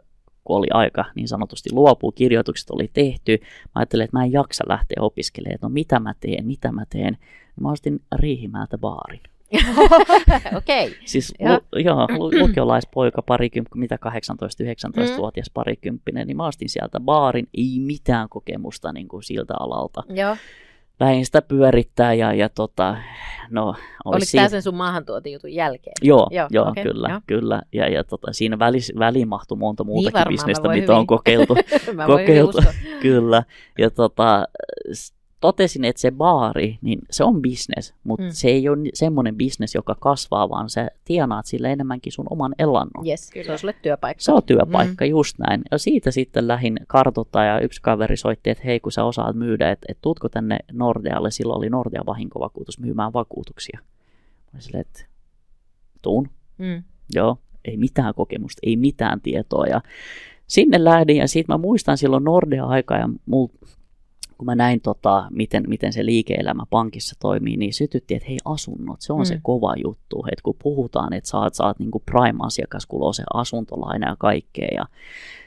[0.43, 4.63] kun oli aika niin sanotusti luopuu, kirjoitukset oli tehty, mä ajattelin, että mä en jaksa
[4.67, 7.17] lähteä opiskelemaan, että no mitä mä teen, mitä mä teen.
[7.61, 9.21] Mä ostin Riihimäeltä baarin.
[10.57, 10.95] okei.
[11.05, 11.53] Siis Joo.
[11.73, 15.53] lu, joo, lu, lukiolaispoika, parikymppä, mitä 18-19-vuotias Mm.
[15.53, 20.03] parikymppinen, niin mä ostin sieltä baarin, ei mitään kokemusta niin kuin siltä alalta.
[20.09, 20.35] Joo.
[20.99, 22.95] Lähdin sitä pyörittää ja, ja tota,
[23.49, 25.93] no, Oliko olisi tämä sen sun maahantuotijutun jälkeen?
[26.01, 27.19] Joo, Joo, joo, okei, kyllä, joo.
[27.27, 27.61] kyllä.
[27.73, 31.07] Ja, ja tota, siinä välis, väliin mahtui monta muutakin varmaan, bisnestä, mitä on hyvin.
[31.07, 31.55] kokeiltu.
[31.87, 32.57] Hyvin kokeiltu.
[32.57, 32.73] uskoa.
[33.01, 33.43] kyllä.
[33.77, 34.45] Ja tota,
[35.39, 38.29] totesin, että se baari, niin se on business, mutta Mm.
[38.31, 43.07] se ei ole semmoinen business, joka kasvaa, vaan sä tienaat sillä enemmänkin sun oman elannon.
[43.07, 44.21] Yes, se on sulle työpaikka.
[44.23, 45.09] Se on työpaikka, mm.
[45.09, 45.61] just näin.
[45.71, 49.71] Ja siitä sitten lähin kartoittaa ja yksi kaveri soitti, että hei kun sä osaat myydä,
[49.71, 53.79] että, että tuutko tänne Nordealle, silloin oli Nordea vahinkovakuutus myymään vakuutuksia.
[54.53, 55.05] Mä silleen, että
[56.01, 56.83] tuun, Mm.
[57.13, 59.65] joo, ei mitään kokemusta, ei mitään tietoa.
[59.65, 59.81] Ja
[60.47, 63.47] sinne lähdin ja siitä mä muistan silloin Nordea-aikaa ja mul,
[64.39, 69.01] kun mä näin, tota, miten, miten se liike-elämä pankissa toimii, niin sytytti, että hei asunnot,
[69.01, 69.25] se on mm.
[69.25, 70.25] se kova juttu.
[70.31, 74.67] Että kun puhutaan, että saat, saat niin prime-asiakas, kun se asuntolaina ja kaikkea.
[74.75, 74.85] Ja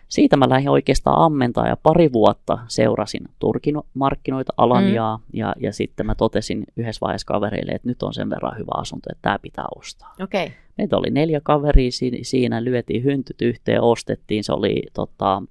[0.08, 5.22] siitä mä lähdin oikeastaan ammentaa ja pari vuotta seurasin Turkin markkinoita, Alanjaa, mm.
[5.32, 9.08] ja, ja sitten mä totesin yhdessä vaiheessa kavereille, että nyt on sen verran hyvä asunto,
[9.12, 10.14] että tämä pitää ostaa.
[10.22, 10.48] Okay.
[10.78, 15.42] Meitä oli neljä kaveria si- siinä, lyötiin hyntyt yhteen, ostettiin, se oli tota,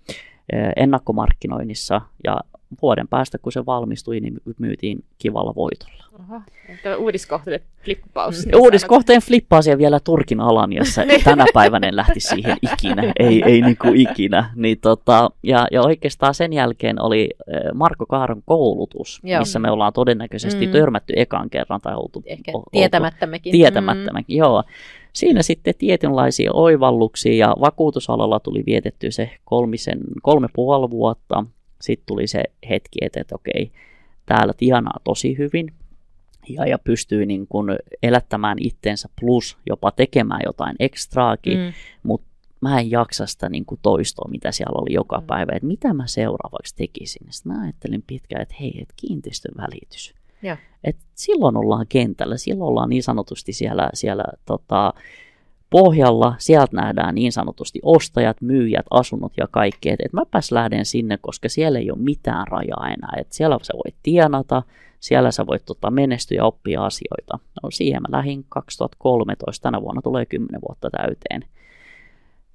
[0.76, 2.38] ennakkomarkkinoinnissa ja
[2.82, 6.02] vuoden päästä, kun se valmistui, niin myytiin kivalla voitolla.
[6.84, 8.46] Tämä uudiskohteen flippaus.
[8.46, 11.02] Niin Uudiskohteen flippaasia vielä Turkin Alaniassa.
[11.24, 13.14] Tänä päivänä en lähti siihen ikinä.
[13.20, 14.54] Ei, ei niin kuin ikinä.
[14.56, 17.30] Niin tota, ja, ja oikeastaan sen jälkeen oli
[17.74, 19.40] Marko Kaaron koulutus, Joo.
[19.40, 20.72] missä me ollaan todennäköisesti mm.
[20.72, 21.82] törmätty ekan kerran.
[21.82, 23.52] Tai oltu, Ehkä tietämättämmekin.
[23.52, 24.40] Tietämättämmekin, mm.
[24.40, 24.64] joo.
[25.14, 31.46] Siinä sitten tietynlaisia oivalluksia ja vakuutusalalla tuli vietetty se kolmisen, kolme puoli vuotta.
[31.82, 33.72] Sitten tuli se hetki, että, että okei,
[34.26, 35.74] täällä tienaa tosi hyvin
[36.50, 37.68] ja, ja pystyy niin kuin
[38.04, 41.74] elättämään itsensä plus jopa tekemään jotain ekstraakin, mm.
[42.04, 42.28] mutta
[42.62, 45.28] mä en jaksa sitä niin kuin toistoa, mitä siellä oli joka mm.
[45.28, 47.28] päivä, että mitä mä seuraavaksi tekisin.
[47.30, 50.14] Sitten mä ajattelin pitkään, että hei, että kiinteistön välitys.
[50.42, 50.58] Ja.
[50.84, 54.94] Et silloin ollaan kentällä, silloin ollaan niin sanotusti siellä, siellä tota,
[55.72, 59.90] pohjalla, sieltä nähdään niin sanotusti ostajat, myyjät, asunnot ja kaikki.
[59.90, 63.14] Että et mäpäs lähden sinne, koska siellä ei ole mitään rajaa enää.
[63.18, 64.64] Et siellä sä voit tienata,
[65.00, 67.40] siellä sä voit tota, menestyä ja oppia asioita.
[67.64, 71.46] No siihen mä lähdin 2013, tänä vuonna tulee 10 vuotta täyteen.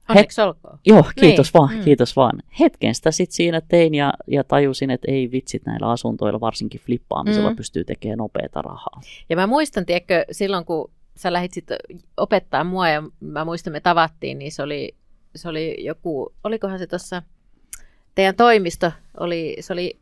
[0.09, 0.79] Onneksi olkoon.
[0.87, 1.61] Joo, kiitos niin.
[1.61, 1.85] vaan, mm.
[1.85, 2.43] kiitos vaan.
[2.61, 7.51] Hetken sitä sitten siinä tein ja, ja tajusin, että ei vitsit näillä asuntoilla, varsinkin flippaamisella,
[7.51, 7.57] mm.
[7.57, 9.01] pystyy tekemään nopeata rahaa.
[9.29, 11.79] Ja mä muistan, tiedätkö, silloin kun sä lähdit sitten
[12.17, 14.95] opettaa mua ja mä muistan, me tavattiin, niin se oli,
[15.35, 17.23] se oli joku, olikohan se tuossa
[18.15, 19.99] teidän toimisto, oli, se oli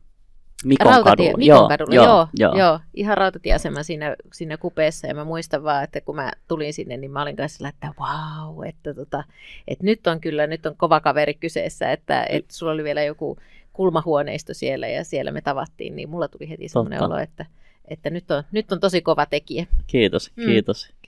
[0.64, 1.38] Mikon Rautatie, kadulla.
[1.38, 2.58] Mikon joo, kadulla, joo, joo, joo.
[2.58, 6.96] joo, ihan rautatieasema siinä, siinä kupeessa ja mä muistan vaan, että kun mä tulin sinne,
[6.96, 9.24] niin mä olin kanssa sillä, että wow, että, tota,
[9.68, 13.38] että nyt on kyllä, nyt on kova kaveri kyseessä, että, että sulla oli vielä joku
[13.72, 17.46] kulmahuoneisto siellä ja siellä me tavattiin, niin mulla tuli heti semmoinen olo, että,
[17.88, 19.66] että nyt, on, nyt on tosi kova tekijä.
[19.86, 20.44] Kiitos, mm.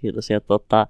[0.01, 0.31] Kiitos.
[0.31, 0.87] Ja tota,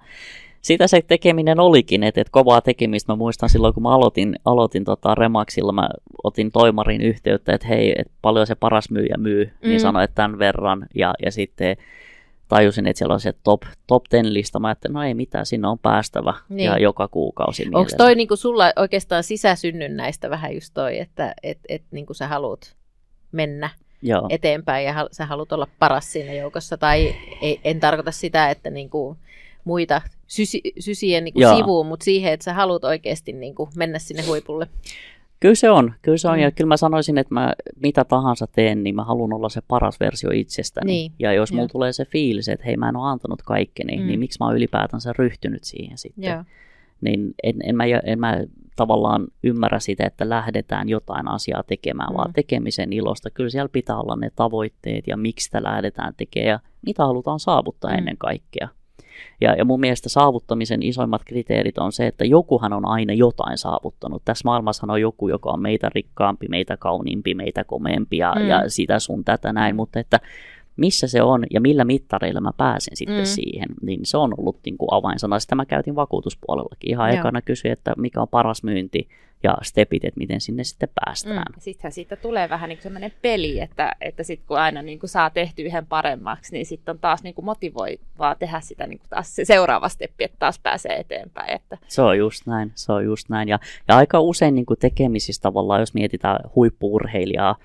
[0.61, 3.11] sitä se tekeminen olikin, että, että kovaa tekemistä.
[3.11, 5.89] Mä muistan silloin, kun mä aloitin, aloitin tota Remaxilla, mä
[6.23, 9.69] otin toimarin yhteyttä, että hei, että paljon se paras myyjä myy, niin mm.
[9.69, 10.87] niin sanoin, että tämän verran.
[10.95, 11.77] Ja, ja sitten
[12.47, 14.59] tajusin, että siellä on se top, top 10 lista.
[14.59, 16.65] Mä ajattelin, no ei mitään, sinne on päästävä niin.
[16.65, 17.65] ja joka kuukausi.
[17.73, 22.75] Onko toi niinku sulla oikeastaan sisäsynnynnäistä vähän just toi, että et, et, niinku sä haluat
[23.31, 23.69] mennä
[24.01, 24.27] Joo.
[24.29, 26.77] eteenpäin ja sä haluat olla paras siinä joukossa?
[26.77, 29.17] Tai ei, en tarkoita sitä, että niinku
[29.63, 33.99] muita sysi, sysien niin kuin sivuun, mutta siihen, että sä haluat oikeasti niin kuin mennä
[33.99, 34.67] sinne huipulle.
[35.39, 36.37] Kyllä se on, kyllä se on.
[36.37, 36.43] Mm.
[36.43, 39.99] Ja kyllä mä sanoisin, että mä mitä tahansa teen, niin mä haluan olla se paras
[39.99, 40.91] versio itsestäni.
[40.91, 41.11] Niin.
[41.19, 44.07] Ja jos mulla tulee se fiilis, että hei mä en ole antanut kaikkeni, niin mm.
[44.07, 46.23] niin miksi mä oon ylipäätänsä ryhtynyt siihen sitten.
[46.31, 46.43] Joo.
[47.01, 48.43] Niin en, en, mä, en mä
[48.75, 52.17] tavallaan ymmärrä sitä, että lähdetään jotain asiaa tekemään, mm.
[52.17, 53.29] vaan tekemisen ilosta.
[53.29, 57.91] Kyllä siellä pitää olla ne tavoitteet ja miksi sitä lähdetään tekemään ja mitä halutaan saavuttaa
[57.91, 57.97] mm.
[57.97, 58.67] ennen kaikkea.
[59.41, 64.21] Ja, ja mun mielestä saavuttamisen isoimmat kriteerit on se, että jokuhan on aina jotain saavuttanut.
[64.25, 68.47] Tässä maailmassa on joku, joka on meitä rikkaampi, meitä kauniimpi, meitä komeampi ja, mm.
[68.47, 70.19] ja sitä sun tätä näin, mutta että
[70.77, 73.25] missä se on ja millä mittareilla mä pääsen sitten mm.
[73.25, 75.39] siihen, niin se on ollut niin kuin avainsana.
[75.39, 76.89] Sitä mä käytin vakuutuspuolellakin.
[76.89, 77.19] Ihan Joo.
[77.19, 79.07] ekana kysyin, että mikä on paras myynti
[79.43, 81.45] ja stepit, että miten sinne sitten päästään.
[81.55, 81.59] Mm.
[81.59, 85.29] Sittenhän siitä tulee vähän niin sellainen peli, että, että sitten kun aina niin kuin saa
[85.29, 89.35] tehty yhden paremmaksi, niin sitten on taas niin kuin motivoivaa tehdä sitä niin kuin taas
[89.35, 91.53] se seuraava steppi, että taas pääsee eteenpäin.
[91.53, 91.77] Että...
[91.87, 93.49] Se on just näin, se on just näin.
[93.49, 97.55] Ja, ja aika usein niin kuin tekemisissä tavallaan, jos mietitään huippuurheilijaa,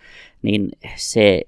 [0.43, 1.43] niin se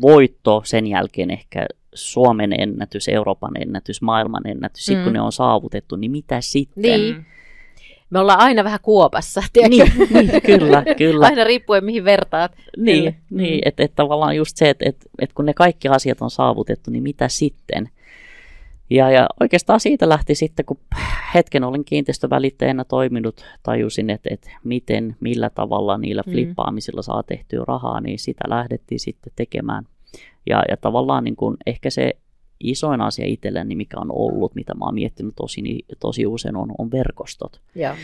[0.00, 5.04] voitto sen jälkeen ehkä Suomen ennätys, Euroopan ennätys, maailman ennätys, sitten mm.
[5.04, 6.82] kun ne on saavutettu, niin mitä sitten?
[6.82, 7.26] Niin
[8.10, 11.26] me ollaan aina vähän kuopassa, Niin, niin, kyllä, kyllä.
[11.26, 12.52] Aina riippuen mihin vertaat.
[12.76, 13.42] Niin, kyllä.
[13.42, 16.90] niin että et tavallaan just se, että et, et kun ne kaikki asiat on saavutettu,
[16.90, 17.88] niin mitä sitten?
[18.90, 20.78] Ja, ja oikeastaan siitä lähti sitten, kun
[21.34, 26.32] hetken olin kiinteistövälittäjänä toiminut, tajusin, että, että miten, millä tavalla niillä mm.
[26.32, 29.84] flippaamisilla saa tehtyä rahaa, niin sitä lähdettiin sitten tekemään.
[30.46, 32.12] Ja, ja tavallaan niin kuin ehkä se
[32.60, 36.90] isoin asia itselleni, mikä on ollut, mitä mä oon miettinyt tosi, tosi usein, on, on
[36.90, 37.60] verkostot.
[37.74, 37.96] Ja.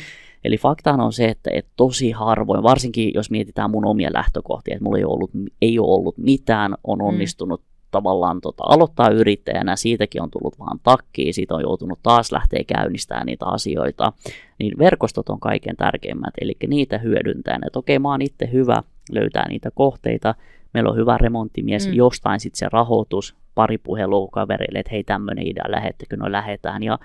[0.44, 4.84] Eli faktahan on se, että, että tosi harvoin, varsinkin jos mietitään mun omia lähtökohtia, että
[4.84, 5.30] mulla ei ole ollut,
[5.62, 7.04] ei ole ollut mitään, on mm.
[7.04, 7.71] onnistunut mm.
[7.92, 13.26] Tavallaan tota, aloittaa yrittäjänä, siitäkin on tullut vaan takkiin, siitä on joutunut taas lähteä käynnistämään
[13.26, 14.12] niitä asioita,
[14.58, 19.48] niin verkostot on kaiken tärkeimmät, eli niitä hyödyntää, että okei, mä oon itse hyvä löytää
[19.48, 20.34] niitä kohteita,
[20.74, 21.94] meillä on hyvä remonttimies, mm.
[21.94, 26.82] jostain sitten se rahoitus, pari puhelua kavereille, että hei tämmöinen idea, lähettekö, no lähetään.
[26.82, 26.98] Ja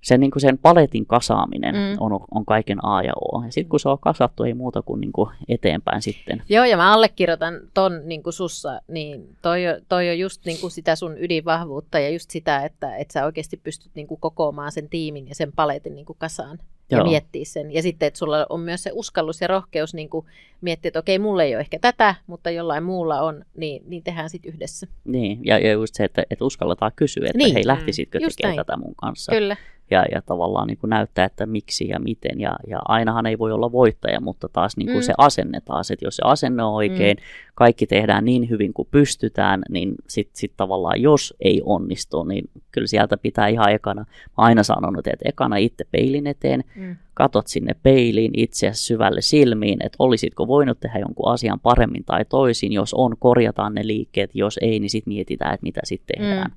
[0.00, 1.80] sen, niin kuin sen paletin kasaaminen Mm.
[1.80, 1.96] mm.
[2.00, 3.42] on, on kaiken A ja O.
[3.44, 6.42] Ja sitten kun se on kasattu, ei muuta kuin, niin kuin eteenpäin sitten.
[6.48, 10.70] Joo, ja mä allekirjoitan ton niin kuin sussa, niin toi, toi on just niin kuin
[10.70, 14.88] sitä sun ydinvahvuutta ja just sitä, että, että sä oikeasti pystyt niin kuin kokoamaan sen
[14.88, 16.58] tiimin ja sen paletin niin kuin kasaan
[16.90, 17.06] ja Joo.
[17.06, 17.72] miettiä sen.
[17.72, 20.26] Ja sitten, että sulla on myös se uskallus ja rohkeus niin kuin
[20.60, 24.30] miettiä, että okei, mulla ei ole ehkä tätä, mutta jollain muulla on, niin, niin tehdään
[24.30, 24.86] sitten yhdessä.
[25.04, 27.54] Niin, ja, ja just se, että, että uskalletaan kysyä, että Niin.
[27.54, 29.32] hei, lähtisitkö Just tekemään tätä mun kanssa.
[29.32, 29.56] Kyllä.
[29.90, 32.40] Ja, ja tavallaan niin kuin näyttää, että miksi ja miten.
[32.40, 35.02] Ja, ja ainahan ei voi olla voittaja, mutta taas niin kuin Mm.
[35.02, 37.22] se asenne taas, että jos se asenne on oikein, mm.
[37.54, 42.86] kaikki tehdään niin hyvin kuin pystytään, niin sitten sit tavallaan jos ei onnistu, niin kyllä
[42.86, 46.96] sieltä pitää ihan ekana, mä aina sanonut, että ekana itse peilin eteen, Mm.
[47.14, 52.72] katot sinne peiliin itseäsi syvälle silmiin, että olisitko voinut tehdä jonkun asian paremmin tai toisin,
[52.72, 56.50] jos on, korjataan ne liikkeet, jos ei, niin sitten mietitään, että mitä sitten tehdään.
[56.50, 56.56] Mm.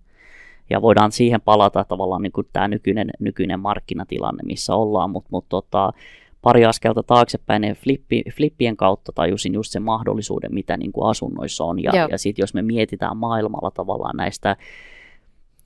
[0.70, 5.46] Ja voidaan siihen palata tavallaan niin kuin tämä nykyinen, nykyinen markkinatilanne, missä ollaan, mutta mut
[5.50, 5.94] tota,
[6.42, 11.64] pari askelta taaksepäin ne flippi, flippien kautta tajusin just sen mahdollisuuden, mitä niin kuin asunnoissa
[11.64, 11.84] on.
[11.84, 12.08] Ja, Joo.
[12.12, 14.56] ja sitten jos me mietitään maailmalla tavallaan näistä,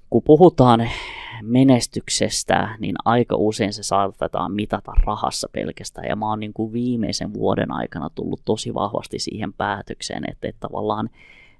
[0.09, 0.89] kun puhutaan
[1.41, 6.07] menestyksestä, niin aika usein se saatetaan mitata rahassa pelkästään.
[6.07, 10.59] Ja mä oon niin kuin viimeisen vuoden aikana tullut tosi vahvasti siihen päätökseen, että, että
[10.59, 11.09] tavallaan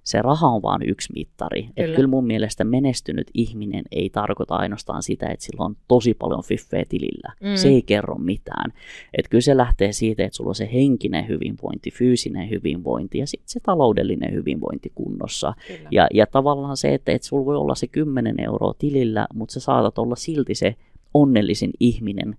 [0.07, 1.61] se raha on vain yksi mittari.
[1.61, 1.73] Kyllä.
[1.75, 1.95] Kyllä.
[1.95, 6.83] kyllä mun mielestä menestynyt ihminen ei tarkoita ainoastaan sitä, että sillä on tosi paljon fiffeä
[6.89, 7.33] tilillä.
[7.43, 7.55] Mm.
[7.55, 8.73] Se ei kerro mitään.
[9.17, 13.49] Että kyllä se lähtee siitä, että sulla on se henkinen hyvinvointi, fyysinen hyvinvointi ja sitten
[13.49, 15.53] se taloudellinen hyvinvointi kunnossa.
[15.67, 15.89] Kyllä.
[15.91, 19.59] Ja, ja tavallaan se, että et sulla voi olla se 10 euroa tilillä, mutta sä
[19.59, 20.75] saatat olla silti se
[21.13, 22.37] onnellisin ihminen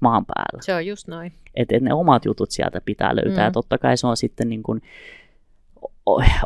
[0.00, 0.62] maan päällä.
[0.62, 1.32] Se on just noin.
[1.54, 3.44] Että et ne omat jutut sieltä pitää löytää.
[3.44, 3.44] Mm.
[3.44, 4.82] Ja totta kai se on sitten niin kuin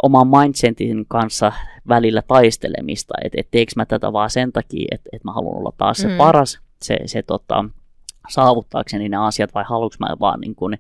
[0.03, 1.53] oman mindsetin kanssa
[1.89, 3.15] välillä taistelemista.
[3.25, 6.09] Että et teekö mä tätä vaan sen takia, että et mä haluan olla taas se
[6.09, 6.17] Mm.
[6.17, 7.65] paras, se, se tota,
[8.29, 10.79] saavuttaakseni ne asiat, vai haluanko mä vaan niin kuin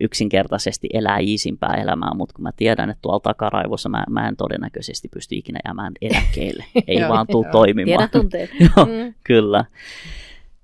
[0.00, 5.08] yksinkertaisesti elää iisimpää elämää, mutta kun mä tiedän, että tuolla takaraivossa mä, mä en todennäköisesti
[5.08, 6.64] pysty ikinä jäämään eläkkeelle.
[6.86, 7.52] Ei vaan tuu joo.
[7.52, 7.86] toimimaan.
[7.86, 8.50] Tiedän tunteet.
[8.60, 8.86] Joo.
[8.86, 9.14] Mm.
[9.24, 9.64] Kyllä.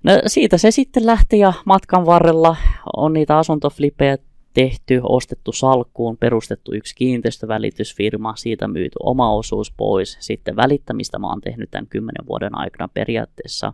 [0.03, 2.55] No siitä se sitten lähti ja matkan varrella
[2.95, 4.17] on niitä asuntoflipejä
[4.55, 10.17] tehty, ostettu salkkuun, perustettu yksi kiinteistövälitysfirma, siitä myyty oma osuus pois.
[10.19, 13.73] Sitten välittämistä mä oon tehnyt tämän kymmenen vuoden aikana periaatteessa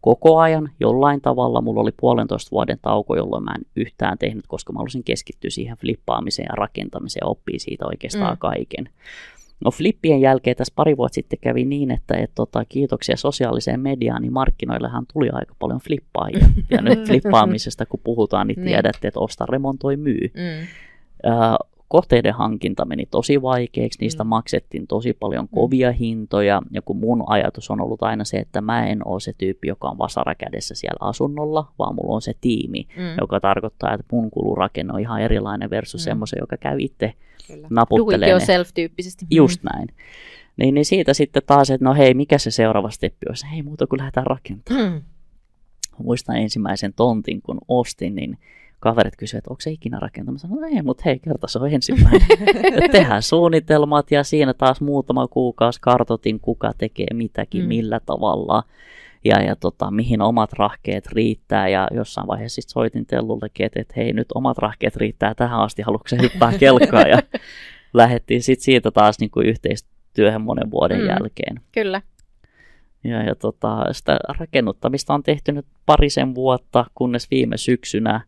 [0.00, 1.60] koko ajan jollain tavalla.
[1.60, 5.76] Mulla oli puolentoista vuoden tauko, jolloin mä en yhtään tehnyt, koska mä halusin keskittyä siihen
[5.76, 8.38] flippaamiseen ja rakentamiseen ja oppia siitä oikeastaan mm.
[8.38, 8.88] kaiken.
[9.64, 14.22] No flippien jälkeen tässä pari vuotta sitten kävi niin, että et, tota, kiitoksia sosiaaliseen mediaan,
[14.22, 16.48] niin markkinoillehan tuli aika paljon flippaajia.
[16.70, 18.66] Ja nyt flippaamisesta kun puhutaan, niin Niin.
[18.66, 20.30] tiedätte, että osta, remontoi, myy.
[20.34, 20.66] Mm.
[21.24, 21.56] Ää,
[21.92, 24.26] kohteiden hankinta meni tosi vaikeaksi, niistä Mm.
[24.26, 24.28] mm.
[24.28, 28.86] maksettiin tosi paljon kovia hintoja, ja kun mun ajatus on ollut aina se, että mä
[28.86, 32.86] en ole se tyyppi, joka on vasara kädessä siellä asunnolla, vaan mulla on se tiimi,
[32.96, 33.02] Mm.
[33.20, 36.02] joka tarkoittaa, että mun kulurakenne on ihan erilainen versus Mm.
[36.02, 36.04] mm.
[36.04, 37.14] semmoisen, joka käy itse
[37.46, 37.68] Kyllä.
[37.68, 39.26] Do it yourself-tyyppisesti.
[39.30, 39.88] Just näin.
[40.56, 43.46] Niin, niin siitä sitten taas, että no hei, mikä se seuraava steppi olisi?
[43.52, 44.92] Hei, muuta kuin lähdetään rakentamaan.
[44.92, 45.02] Mm.
[45.98, 48.38] Muistan ensimmäisen tontin, kun ostin, niin
[48.82, 50.00] kaverit kysyivät, että onko se ikinä
[50.36, 52.26] sanoin, no ei, mutta hei, kerta se on ensimmäinen.
[52.92, 57.68] Tehdään suunnitelmat ja siinä taas muutama kuukausi kartotin, kuka tekee mitäkin, Mm.
[57.68, 58.62] millä tavalla
[59.24, 61.68] ja, ja tota, mihin omat rahkeet riittää.
[61.68, 65.82] Ja jossain vaiheessa sit soitin Tellullekin, että, että hei, nyt omat rahkeet riittää tähän asti,
[65.82, 67.10] haluatko se hyppää kelkkaan?
[67.10, 67.18] Ja
[67.94, 71.06] lähdettiin sitten siitä taas niin kuin yhteistyöhön monen vuoden mm.
[71.06, 71.60] jälkeen.
[71.72, 72.02] Kyllä.
[73.04, 78.20] Ja, ja tota, sitä rakennuttamista on tehty nyt parisen vuotta, kunnes viime syksynä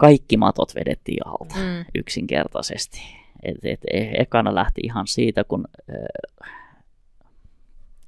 [0.00, 1.84] kaikki matot vedettiin alta Mm.
[1.94, 3.00] yksinkertaisesti.
[3.42, 6.50] Et, et, e- ekana lähti ihan siitä, kun äh,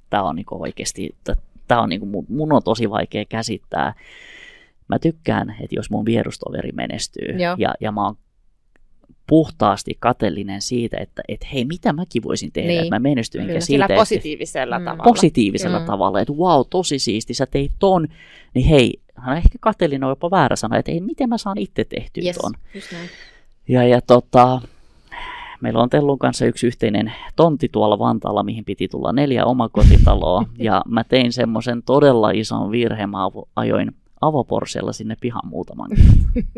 [0.09, 1.15] tämä on niinku oikeasti,
[1.67, 3.93] tämä on niinku, mun, mun on tosi vaikea käsittää.
[4.87, 7.55] Mä tykkään, että jos mun vierustoveri menestyy Joo.
[7.57, 8.15] ja, ja mä oon
[9.27, 12.75] puhtaasti katellinen siitä, että et, hei, mitä mäkin voisin tehdä, Niin.
[12.77, 12.83] niin.
[12.85, 13.53] että mä menestyn, Kyllä.
[13.53, 14.85] enkä Sillä siitä, että positiivisella Mm.
[14.85, 15.03] tavalla.
[15.03, 15.85] positiivisella Mm.
[15.85, 18.07] tavalla, että wow, tosi siisti, sä teit ton,
[18.53, 21.83] niin hei, hän ehkä katellinen on jopa väärä sana, että ei, miten mä saan itse
[21.85, 22.53] tehtyä Yes, ton.
[23.67, 24.61] Ja, ja tota,
[25.61, 30.81] meillä on Tellun kanssa yksi yhteinen tontti tuolla Vantaalla, mihin piti tulla neljä omakotitaloa, ja
[30.87, 33.17] mä tein semmoisen todella ison virheen, mä
[33.55, 36.15] ajoin avoporsella sinne pihan muutaman kerran.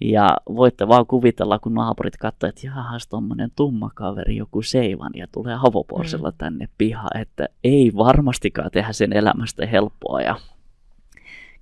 [0.00, 5.26] Ja voitte vaan kuvitella, kun naapurit katsoivat, että jahas, tommonen tumma kaveri, joku seivan, ja
[5.32, 6.36] tulee avoporsella Mm.
[6.38, 10.20] tänne pihaan, että ei varmastikaan tehdä sen elämästä helppoa.
[10.20, 10.36] Ja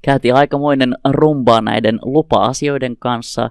[0.02, 3.50] käytiin aikamoinen rumbaa näiden lupa-asioiden kanssa,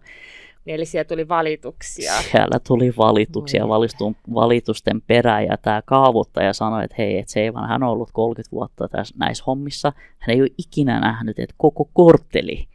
[0.67, 2.13] eli siellä tuli valituksia.
[2.31, 7.53] Siellä tuli valituksia valitun, valitusten perään ja tämä kaavoittaja sanoi, että hei, että se ei
[7.53, 9.93] vaan hän on ollut 30 vuotta tässä, näissä hommissa.
[10.19, 12.67] Hän ei ole ikinä nähnyt, että koko kortteli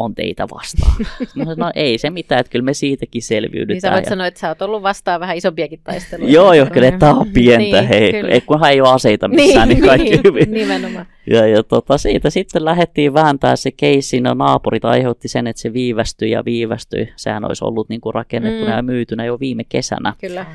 [0.00, 0.96] on teitä vastaan.
[1.38, 3.68] Sanoin, no ei se mitään, että kyllä me siitäkin selviydytään.
[3.68, 4.08] Niin sä voit ja...
[4.08, 6.32] sanoa, että sä oot ollut vastaan vähän isompiakin taisteluja.
[6.32, 9.78] joo, joo, kyllä tämä on pientä, niin, hei, ei, kunhan ei ole aseita missään, niin,
[9.78, 10.50] niin kaikki niin, hyvin.
[10.50, 11.06] Nimenomaan.
[11.30, 15.72] Ja, ja tota, siitä sitten lähdettiin vääntää se keissi, no naapurit aiheutti sen, että se
[15.72, 17.12] viivästyi ja viivästyi.
[17.16, 18.76] Sehän olisi ollut niin kuin rakennettuna mm.
[18.76, 20.14] ja myytynä jo viime kesänä.
[20.20, 20.46] Kyllä.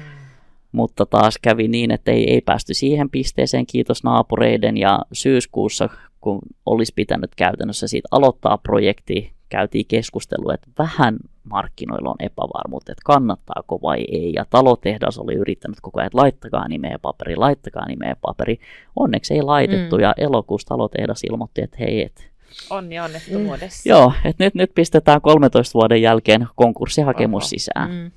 [0.71, 4.77] Mutta taas kävi niin, että ei, ei päästy siihen pisteeseen, kiitos naapureiden.
[4.77, 5.89] Ja syyskuussa,
[6.21, 13.01] kun olisi pitänyt käytännössä siitä aloittaa projekti, käytiin keskustelua, että vähän markkinoilla on epävarmuutta, että
[13.05, 14.33] kannattaako vai ei.
[14.33, 18.59] Ja talotehdas oli yrittänyt koko ajan, että laittakaa nimeä paperi, laittakaa nimeä paperi.
[18.95, 20.01] Onneksi ei laitettu mm.
[20.01, 22.35] ja elokuussa talotehdas ilmoitti, että hei, et,
[22.69, 23.89] Onni onnettomuudessa.
[23.89, 23.89] Mm.
[23.89, 27.49] Joo, että nyt, nyt pistetään 13 vuoden jälkeen konkurssihakemus Oho.
[27.49, 27.91] sisään.
[27.91, 28.11] Mm.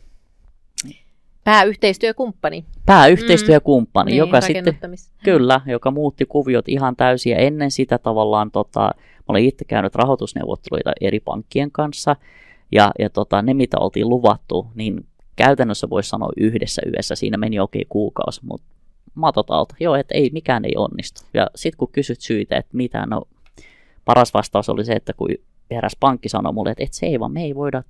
[1.45, 2.64] Pääyhteistyökumppani.
[2.87, 4.18] Pääyhteistyökumppani, mm.
[4.18, 4.79] joka niin, sitten,
[5.24, 8.91] kyllä, joka muutti kuviot ihan täysin ja ennen sitä tavallaan tota,
[9.29, 12.16] olen itse käynyt rahoitusneuvotteluita eri pankkien kanssa,
[12.72, 15.07] ja, ja tota, ne mitä oltiin luvattu, niin
[15.37, 18.66] käytännössä voisi sanoa yhdessä yössä, siinä meni okei okay, kuukausi, mutta
[19.14, 21.20] matotalta, joo, että ei, mikään ei onnistu.
[21.35, 23.22] Ja sitten kun kysyt syitä, että mitä, no
[24.05, 25.29] paras vastaus oli se, että kun
[25.70, 27.83] eräs pankki sanoi mulle, että, että se ei vaan, me ei voida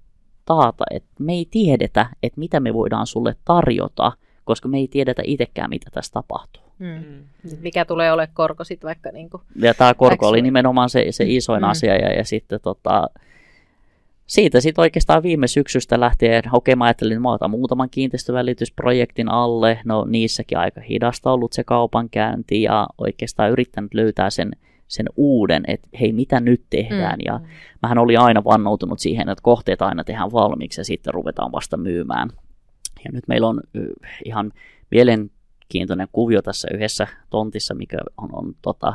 [0.44, 4.12] taata, että me ei tiedetä, että mitä me voidaan sulle tarjota,
[4.44, 6.67] koska me ei tiedetä itsekään, mitä tässä tapahtuu.
[6.78, 6.86] Mm.
[6.86, 7.58] mm.
[7.60, 9.10] Mikä tulee ole korko sitten vaikka?
[9.12, 11.68] Niin kuin ja tämä korko oli nimenomaan se, se isoin mm.
[11.68, 13.06] asia ja, ja sitten tota,
[14.26, 19.78] siitä sitten oikeastaan viime syksystä lähtien, okei mä ajattelin, että mä otan muutaman kiinteistövälitysprojektin alle,
[19.84, 24.50] no niissäkin aika hidasta ollut se kaupankäynti ja oikeastaan yrittänyt löytää sen,
[24.88, 27.24] sen uuden, että hei mitä nyt tehdään mm.
[27.26, 27.40] ja
[27.82, 32.28] mähän olin aina vannoutunut siihen, että kohteet aina tehdään valmiiksi ja sitten ruvetaan vasta myymään.
[33.04, 33.60] Ja nyt meillä on
[34.24, 34.52] ihan
[35.74, 38.94] mielenkiintoinen kuvio tässä yhdessä tontissa, mikä on, on tota,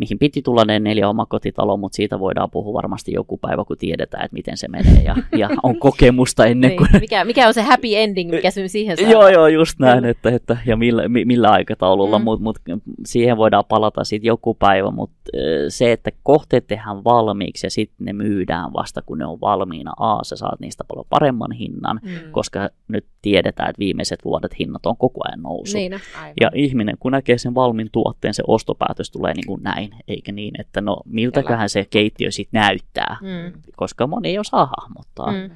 [0.00, 4.24] mihin piti tulla ne neljä omakotitalo, mutta siitä voidaan puhua varmasti joku päivä, kun tiedetään,
[4.24, 6.88] että miten se menee ja, ja on kokemusta ennen kuin...
[6.92, 9.10] Niin, mikä, mikä on se happy ending, mikä se siihen saa?
[9.10, 12.24] joo, joo, just näin, että, että, ja millä, millä aikataululla, mm.
[12.24, 12.58] mutta mut,
[13.06, 15.20] siihen voidaan palata sitten joku päivä, mutta
[15.68, 20.24] se, että kohteet tehdään valmiiksi ja sitten ne myydään vasta, kun ne on valmiina, a,
[20.24, 22.10] sä saat niistä paljon paremman hinnan, mm.
[22.30, 25.74] koska nyt tiedetään, että viimeiset vuodet hinnat on koko ajan noussut.
[25.74, 25.92] Niin,
[26.40, 30.32] ja ihminen, kun näkee sen valmiin tuotteen, se ostopäätös tulee niin kuin näin näin, eikä
[30.32, 33.62] niin, että no miltäköhän se keittiö sitten näyttää, mm.
[33.76, 35.32] koska moni ei osaa hahmottaa.
[35.32, 35.50] Mm.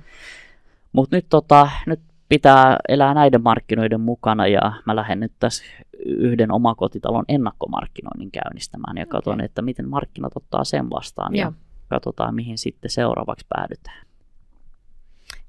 [0.93, 5.65] Mutta nyt, tota, nyt pitää elää näiden markkinoiden mukana ja mä lähden nyt tässä
[6.05, 9.45] yhden omakotitalon ennakkomarkkinoinnin käynnistämään ja katson, okay.
[9.45, 11.53] että miten markkinat ottaa sen vastaan ja, ja
[11.89, 14.07] katsotaan, mihin sitten seuraavaksi päädytään.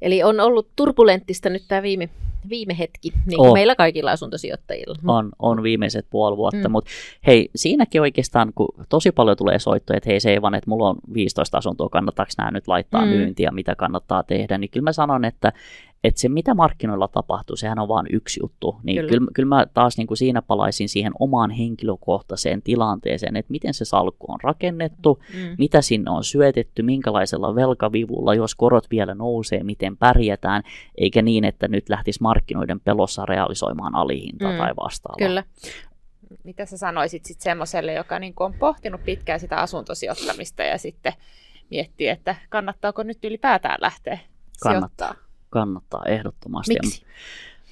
[0.01, 2.09] Eli on ollut turbulenttista nyt tämä viime,
[2.49, 3.53] viime hetki, niin kuin oh.
[3.53, 4.95] meillä kaikilla asuntosijoittajilla.
[5.07, 6.71] On, on viimeiset puoli vuotta, mm.
[6.71, 6.91] mutta
[7.27, 10.89] hei, siinäkin oikeastaan, kun tosi paljon tulee soittoja, että hei se ei vaan, että mulla
[10.89, 13.07] on 15 asuntoa, kannattaako nämä nyt laittaa mm.
[13.07, 15.53] myyntiä, mitä kannattaa tehdä, niin kyllä mä sanon, että
[16.07, 18.75] että se mitä markkinoilla tapahtuu, sehän on vain yksi juttu.
[18.83, 23.51] Niin kyllä, kyllä, kyllä mä taas niin kuin siinä palaisin siihen omaan henkilökohtaiseen tilanteeseen, että
[23.51, 25.55] miten se salkku on rakennettu, mm.
[25.57, 30.63] mitä sinne on syötetty, minkälaisella velkavivulla, jos korot vielä nousee, miten pärjätään,
[30.97, 34.57] eikä niin, että nyt lähtisi markkinoiden pelossa realisoimaan alihintaa mm.
[34.57, 35.27] tai vastaavaa.
[35.27, 35.43] Kyllä.
[36.43, 41.13] Mitä sä sanoisit sitten semmoiselle, joka niin on pohtinut pitkään sitä asuntosijoittamista ja sitten
[41.69, 44.19] miettii, että kannattaako nyt ylipäätään lähteä
[44.63, 45.07] Kannattaa.
[45.07, 45.25] sijoittaa?
[45.49, 46.75] Kannattaa ehdottomasti.
[46.83, 47.05] Miksi?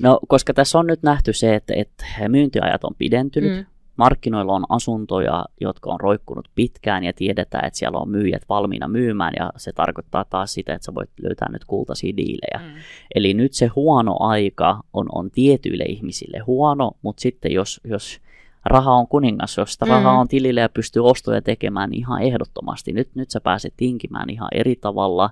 [0.02, 3.58] No, koska tässä on nyt nähty se, että, että myyntiajat on pidentynyt.
[3.58, 3.66] Mm.
[3.98, 9.34] Markkinoilla on asuntoja, jotka on roikkunut pitkään ja tiedetään, että siellä on myyjät valmiina myymään
[9.40, 12.70] ja se tarkoittaa taas sitä, että sä voit löytää nyt kultaisia diilejä.
[12.70, 12.82] Mm.
[13.16, 18.20] Eli nyt se huono aika on, on tietyille ihmisille huono, mutta sitten jos, jos
[18.66, 19.92] raha on kuningas, jos sitä mm.
[19.92, 22.94] rahaa on tilille ja pystyy ostoja tekemään niin ihan ehdottomasti.
[22.94, 25.30] Nyt, nyt sä pääset tinkimään ihan eri tavalla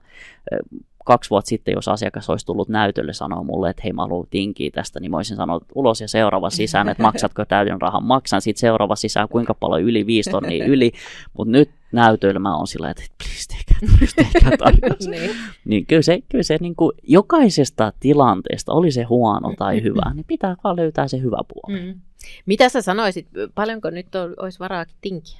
[1.11, 4.69] kaksi vuotta sitten, jos asiakas olisi tullut näytölle sanoa mulle, että hei mä haluan tinkiä
[4.73, 8.59] tästä, niin mä olisin sanonut ulos ja seuraava sisään, että maksatko täyden rahan, maksan sitten
[8.59, 10.91] seuraava sisään, kuinka paljon yli, viisi tonnia yli,
[11.37, 15.07] mutta nyt näytöllä mä oon sillä, että please tehkää, tehkää tarjous.
[15.11, 15.31] niin.
[15.65, 20.25] niin kyllä se, kyllä se niin kuin, jokaisesta tilanteesta, oli se huono tai hyvä, niin
[20.27, 21.81] pitää vaan löytää se hyvä puoli.
[21.81, 22.01] Mm.
[22.45, 25.39] Mitä sä sanoisit, paljonko nyt on, olisi varaa tinkiä?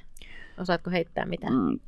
[0.60, 1.54] Osaatko heittää mitään?
[1.54, 1.78] Mm,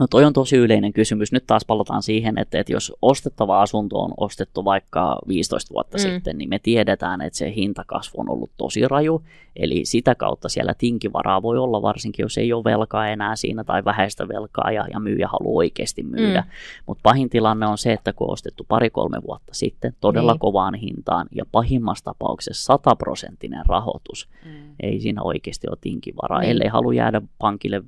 [0.00, 1.32] No toi on tosi yleinen kysymys.
[1.32, 6.02] Nyt taas palataan siihen, että, että jos ostettava asunto on ostettu vaikka 15 vuotta mm.
[6.02, 9.22] sitten, niin me tiedetään, että se hintakasvu on ollut tosi raju.
[9.56, 13.84] Eli sitä kautta siellä tinkivaraa voi olla, varsinkin jos ei ole velkaa enää siinä tai
[13.84, 16.40] vähäistä velkaa ja, ja myyjä haluaa oikeasti myydä.
[16.40, 16.48] Mm.
[16.86, 20.38] Mutta pahin tilanne on se, että kun on ostettu pari-kolme vuotta sitten todella niin.
[20.38, 24.50] kovaan hintaan ja pahimmassa tapauksessa sataprosenttinen rahoitus, mm.
[24.80, 26.50] ei siinä oikeasti ole tinkivaraa, niin.
[26.50, 27.82] ellei halua jäädä pankille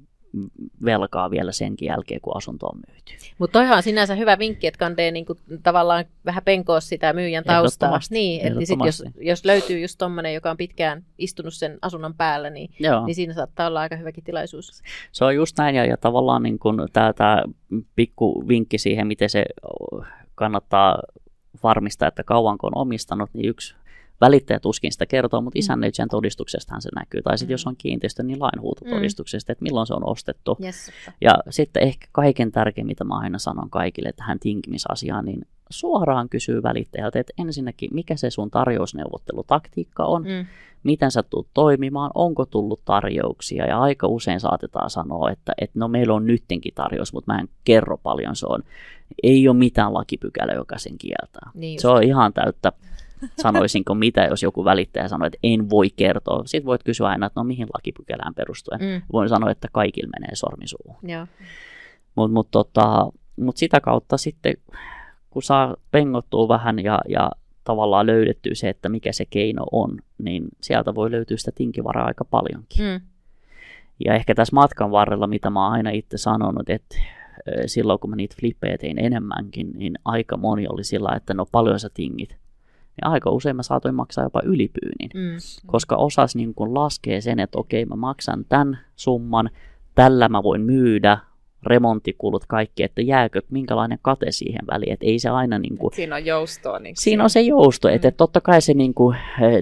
[0.84, 3.12] velkaa vielä senkin jälkeen, kun asunto on myyty.
[3.38, 8.00] Mutta toihan on sinänsä hyvä vinkki, että kandee niinku tavallaan vähän penkoa sitä myyjän taustaa.
[8.10, 12.50] Niin, että sit jos, jos löytyy just tommonen, joka on pitkään istunut sen asunnon päällä,
[12.50, 12.70] niin,
[13.06, 14.82] niin siinä saattaa olla aika hyväkin tilaisuus.
[15.12, 16.58] Se on just näin, ja, ja tavallaan niin
[17.14, 17.42] tämä
[17.96, 19.44] pikku vinkki siihen, miten se
[20.34, 21.02] kannattaa
[21.62, 23.74] varmistaa, että kauanko on omistanut, niin yksi
[24.20, 25.60] välittäjä tuskin sitä kertoo, mutta mm.
[25.60, 27.22] isännöitsijän todistuksestahan se näkyy.
[27.22, 27.54] Tai sitten mm.
[27.54, 29.52] jos on kiinteistö, niin lainhuutotodistuksesta, mm.
[29.52, 30.56] että milloin se on ostettu.
[30.64, 30.90] Yes.
[31.20, 36.62] Ja sitten ehkä kaiken tärkein, mitä mä aina sanon kaikille tähän tinkimisasiaan, niin suoraan kysyy
[36.62, 40.46] välittäjältä, että ensinnäkin, mikä se sun tarjousneuvottelutaktiikka on, mm.
[40.82, 45.88] miten sä tulet toimimaan, onko tullut tarjouksia, ja aika usein saatetaan sanoa, että, että no
[45.88, 48.62] meillä on nyttenkin tarjous, mutta mä en kerro paljon se on.
[49.22, 51.50] Ei ole mitään lakipykälä, joka sen kieltää.
[51.54, 52.72] Niin se on ihan täyttä
[53.42, 56.42] sanoisinko mitä, jos joku välittäjä sanoo, että en voi kertoa.
[56.46, 58.80] Sitten voit kysyä aina, että no mihin lakipykälään perustuen.
[58.80, 59.02] Mm.
[59.12, 60.96] Voin sanoa, että kaikille menee sormisuuhun.
[62.14, 63.10] Mutta mut, tota,
[63.40, 64.54] mut sitä kautta sitten,
[65.30, 67.30] kun saa pengottua vähän ja, ja
[67.64, 72.24] tavallaan löydettyä se, että mikä se keino on, niin sieltä voi löytyä sitä tinkivaraa aika
[72.24, 72.84] paljonkin.
[72.84, 73.00] Mm.
[74.04, 76.96] Ja ehkä tässä matkan varrella, mitä mä oon aina itse sanonut, että
[77.66, 81.80] silloin kun mä niitä flippejä tein enemmänkin, niin aika moni oli sillä, että no paljon
[81.80, 82.36] sä tingit
[82.96, 85.36] niin aika usein mä saatoin maksaa jopa ylipyynin, mm.
[85.66, 89.50] koska osas niin kun laskee sen, että okei mä maksan tämän summan,
[89.94, 91.18] tällä mä voin myydä,
[91.66, 96.16] remonttikulut, kaikki, että jääkö, minkälainen kate siihen väliin, että ei se aina niin kuin, Siinä
[96.16, 96.78] on joustoa.
[96.78, 97.94] Niin siinä on se jousto, mm.
[97.94, 99.16] että, että totta kai se niin kuin,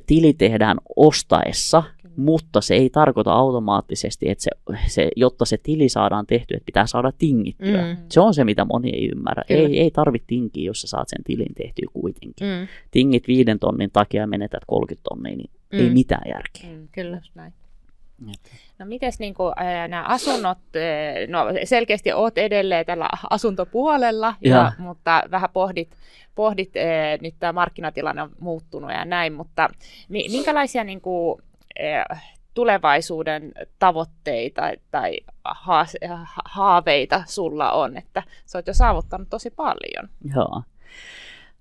[0.07, 1.83] tili tehdään ostaessa,
[2.17, 4.51] mutta se ei tarkoita automaattisesti, että se,
[4.87, 7.83] se, jotta se tili saadaan tehtyä, että pitää saada tingittyä.
[7.83, 7.97] Mm.
[8.09, 9.43] Se on se, mitä moni ei ymmärrä.
[9.49, 12.47] Ei, ei tarvitse tinkiä, jos sä saat sen tilin tehtyä kuitenkin.
[12.47, 12.69] Mm.
[12.91, 15.79] Tingit viiden tonnin takia ja menetät 30 tonnia, niin mm.
[15.79, 16.71] ei mitään järkeä.
[16.71, 17.53] Mm, kyllä, näin.
[18.79, 19.55] No mites niin kuin,
[19.89, 20.59] nämä asunnot,
[21.29, 24.57] no selkeästi oot edelleen tällä asuntopuolella, ja.
[24.57, 25.89] Ja, mutta vähän pohdit,
[26.35, 26.73] pohdit
[27.21, 29.69] nyt tämä markkinatilanne on muuttunut ja näin, mutta
[30.09, 31.43] minkälaisia niin kuin,
[32.55, 35.17] tulevaisuuden tavoitteita tai
[36.45, 40.09] haaveita sulla on, että sä oot jo saavuttanut tosi paljon.
[40.35, 40.63] Joo.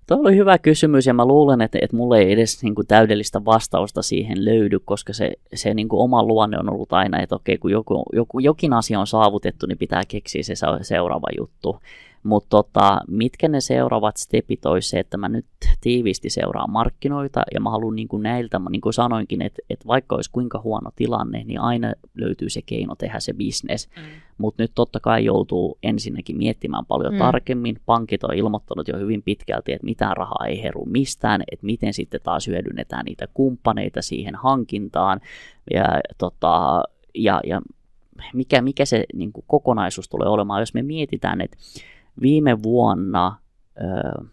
[0.08, 3.44] Tuo oli hyvä kysymys ja mä luulen, että, että mulle ei edes niin kuin, täydellistä
[3.44, 7.58] vastausta siihen löydy, koska se, se niin kuin, oma luonne on ollut aina, että okei,
[7.58, 11.80] kun joku, joku, jokin asia on saavutettu, niin pitää keksiä se seuraava juttu.
[12.24, 15.46] Mutta tota, mitkä ne seuraavat stepit olisi se, että mä nyt
[15.80, 20.16] tiiviisti seuraan markkinoita ja mä haluan niin kuin näiltä, niin kuin sanoinkin, että, että vaikka
[20.16, 23.88] olisi kuinka huono tilanne, niin aina löytyy se keino tehdä se business.
[23.96, 24.02] Mm.
[24.38, 27.18] Mutta nyt totta kai joutuu ensinnäkin miettimään paljon mm.
[27.18, 27.76] tarkemmin.
[27.86, 32.20] Pankit on ilmoittanut jo hyvin pitkälti, että mitään rahaa ei heru mistään, että miten sitten
[32.22, 35.20] taas hyödynnetään niitä kumppaneita siihen hankintaan.
[35.74, 35.84] Ja,
[36.18, 36.82] tota,
[37.14, 37.60] ja, ja
[38.34, 41.56] mikä, mikä se niin kuin kokonaisuus tulee olemaan, jos me mietitään, että
[42.22, 43.38] Viime vuonna
[43.80, 44.24] ö,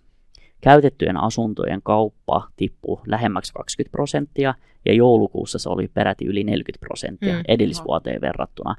[0.61, 4.53] käytettyjen asuntojen kauppa tippui lähemmäksi 20 prosenttia
[4.85, 7.43] ja joulukuussa se oli peräti yli 40 prosenttia mm.
[7.47, 8.75] edellisvuoteen verrattuna.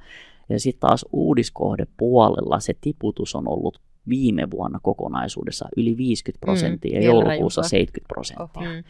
[0.49, 6.99] Ja sitten taas uudiskohdepuolella se tiputus on ollut viime vuonna kokonaisuudessa yli 50 mm, prosenttia
[6.99, 7.69] mm, ja joulukuussa rajumpaa.
[7.69, 8.69] 70 prosenttia.
[8.69, 8.85] Mm.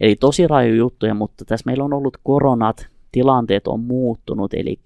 [0.00, 4.80] Eli tosi raju juttuja, mutta tässä meillä on ollut koronat, tilanteet on muuttunut, eli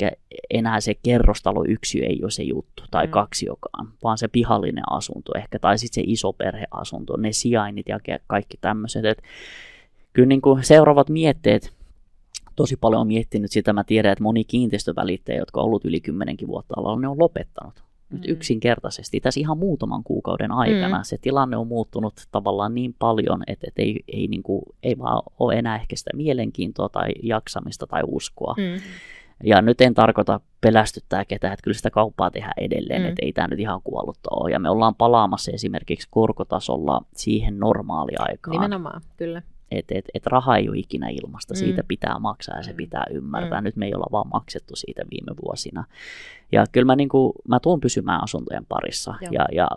[0.50, 3.10] enää se kerrostalo yksi ei ole se juttu, tai mm.
[3.10, 7.98] kaksi jokaan, vaan se pihallinen asunto ehkä, tai sitten se iso perheasunto, ne sijainnit ja
[8.26, 9.04] kaikki tämmöiset.
[9.04, 9.22] Et
[10.12, 11.72] kyllä niin kuin seuraavat mietteet,
[12.56, 16.48] tosi paljon on miettinyt sitä, mä tiedän, että moni kiinteistövälittäjä, jotka on ollut yli kymmenenkin
[16.48, 18.32] vuotta alalla, ne on lopettanut nyt mm.
[18.32, 19.20] yksinkertaisesti.
[19.20, 21.04] Tässä ihan muutaman kuukauden aikana mm.
[21.04, 25.22] se tilanne on muuttunut tavallaan niin paljon, että, että ei, ei, niin kuin, ei vaan
[25.38, 28.54] ole enää ehkä sitä mielenkiintoa tai jaksamista tai uskoa.
[28.58, 28.80] Mm.
[29.44, 33.08] Ja nyt en tarkoita pelästyttää ketään, että kyllä sitä kauppaa tehdään edelleen, mm.
[33.08, 34.50] että ei tämä nyt ihan kuollutta ole.
[34.50, 38.52] Ja me ollaan palaamassa esimerkiksi korkotasolla siihen normaaliaikaan.
[38.52, 39.42] Nimenomaan, kyllä.
[39.70, 41.58] Että et, et raha ei ole ikinä ilmasta, mm.
[41.58, 42.76] siitä pitää maksaa ja se mm.
[42.76, 43.60] pitää ymmärtää.
[43.60, 43.64] Mm.
[43.64, 45.84] Nyt me ei olla vaan maksettu siitä viime vuosina.
[46.52, 49.68] Ja kyllä mä, niin kuin, mä tuun pysymään asuntojen parissa ja, ja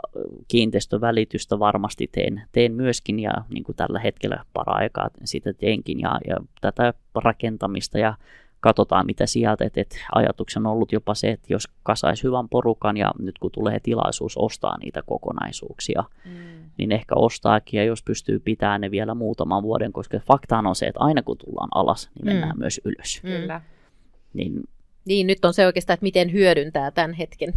[0.47, 6.37] kiinteistövälitystä varmasti teen, teen myöskin ja niin kuin tällä hetkellä para-aikaa sitä teenkin ja, ja
[6.61, 8.13] tätä rakentamista ja
[8.59, 12.97] katsotaan mitä sieltä, että et ajatuksena on ollut jopa se, että jos kasaisi hyvän porukan
[12.97, 16.31] ja nyt kun tulee tilaisuus ostaa niitä kokonaisuuksia, mm.
[16.79, 20.85] Niin ehkä ostaakin ja jos pystyy pitämään ne vielä muutaman vuoden, koska faktaan on se,
[20.85, 22.59] että aina kun tullaan alas, niin mennään mm.
[22.59, 23.21] myös ylös.
[23.21, 23.61] Kyllä.
[24.33, 24.63] Niin,
[25.05, 27.53] niin, nyt on se oikeastaan, että miten hyödyntää tämän hetken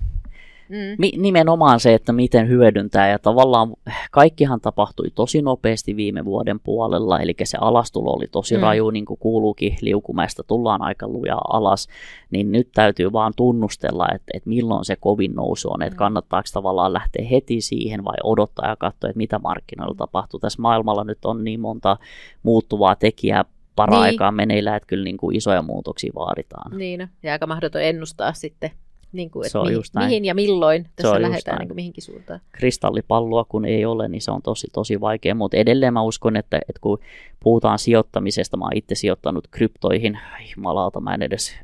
[0.72, 0.94] Mm.
[0.98, 3.72] Mi- nimenomaan se, että miten hyödyntää ja tavallaan
[4.10, 8.62] kaikkihan tapahtui tosi nopeasti viime vuoden puolella, eli se alastulo oli tosi mm.
[8.62, 11.88] raju, niin kuin kuuluukin, liukumäestä tullaan aika lujaa alas,
[12.30, 15.98] niin nyt täytyy vaan tunnustella, että, että milloin se kovin nousu on, että mm.
[15.98, 20.40] kannattaako tavallaan lähteä heti siihen vai odottaa ja katsoa, että mitä markkinoilla tapahtuu.
[20.40, 21.96] Tässä maailmalla nyt on niin monta
[22.42, 23.44] muuttuvaa tekijää
[23.76, 24.36] para-aikaa niin.
[24.36, 26.78] meneillään, että kyllä niin kuin isoja muutoksia vaaditaan.
[26.78, 28.70] Niin, ja aika mahdoton ennustaa sitten
[29.12, 32.40] niin kuin, että mihin, mihin ja milloin tässä lähdetään niin kuin mihinkin suuntaan.
[32.52, 36.56] Kristallipalloa kun ei ole, niin se on tosi, tosi vaikea, mutta edelleen mä uskon, että,
[36.68, 36.98] että kun
[37.40, 40.18] puhutaan sijoittamisesta, mä oon itse sijoittanut kryptoihin,
[40.56, 41.54] jumalauta, mä en edes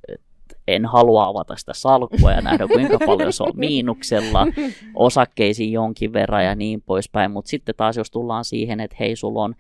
[0.69, 4.47] en halua avata sitä salkkua ja nähdä, kuinka paljon se on miinuksella,
[4.95, 7.31] osakkeisiin jonkin verran ja niin poispäin.
[7.31, 9.55] Mutta sitten taas, jos tullaan siihen, että hei, sulla on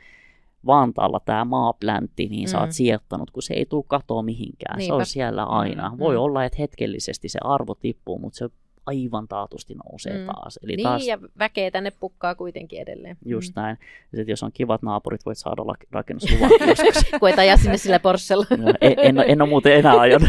[0.67, 2.51] Vantaalla tämä maapläntti, niin mm.
[2.51, 2.73] sä oot mm.
[2.73, 4.79] sijoittanut, kun se ei tule katoa mihinkään.
[4.79, 4.93] Niinpä.
[4.93, 5.91] Se on siellä aina.
[5.91, 5.99] Mm.
[5.99, 6.21] Voi mm.
[6.23, 8.49] olla, että hetkellisesti se arvo tippuu, mutta se
[8.89, 10.27] aivan taatusti nousee mm.
[10.27, 10.59] taas.
[10.63, 11.07] Eli niin, taas...
[11.07, 13.17] ja väkeä tänne pukkaa kuitenkin edelleen.
[13.25, 13.63] Just mm.
[13.63, 13.79] näin.
[14.13, 17.11] Ja sit, jos on kivat naapurit, voit saada rakennusluvan joskus.
[17.21, 18.47] kun et aja sinne sillä Porschella.
[18.57, 20.29] no, en, en, en ole muuten enää ajanut.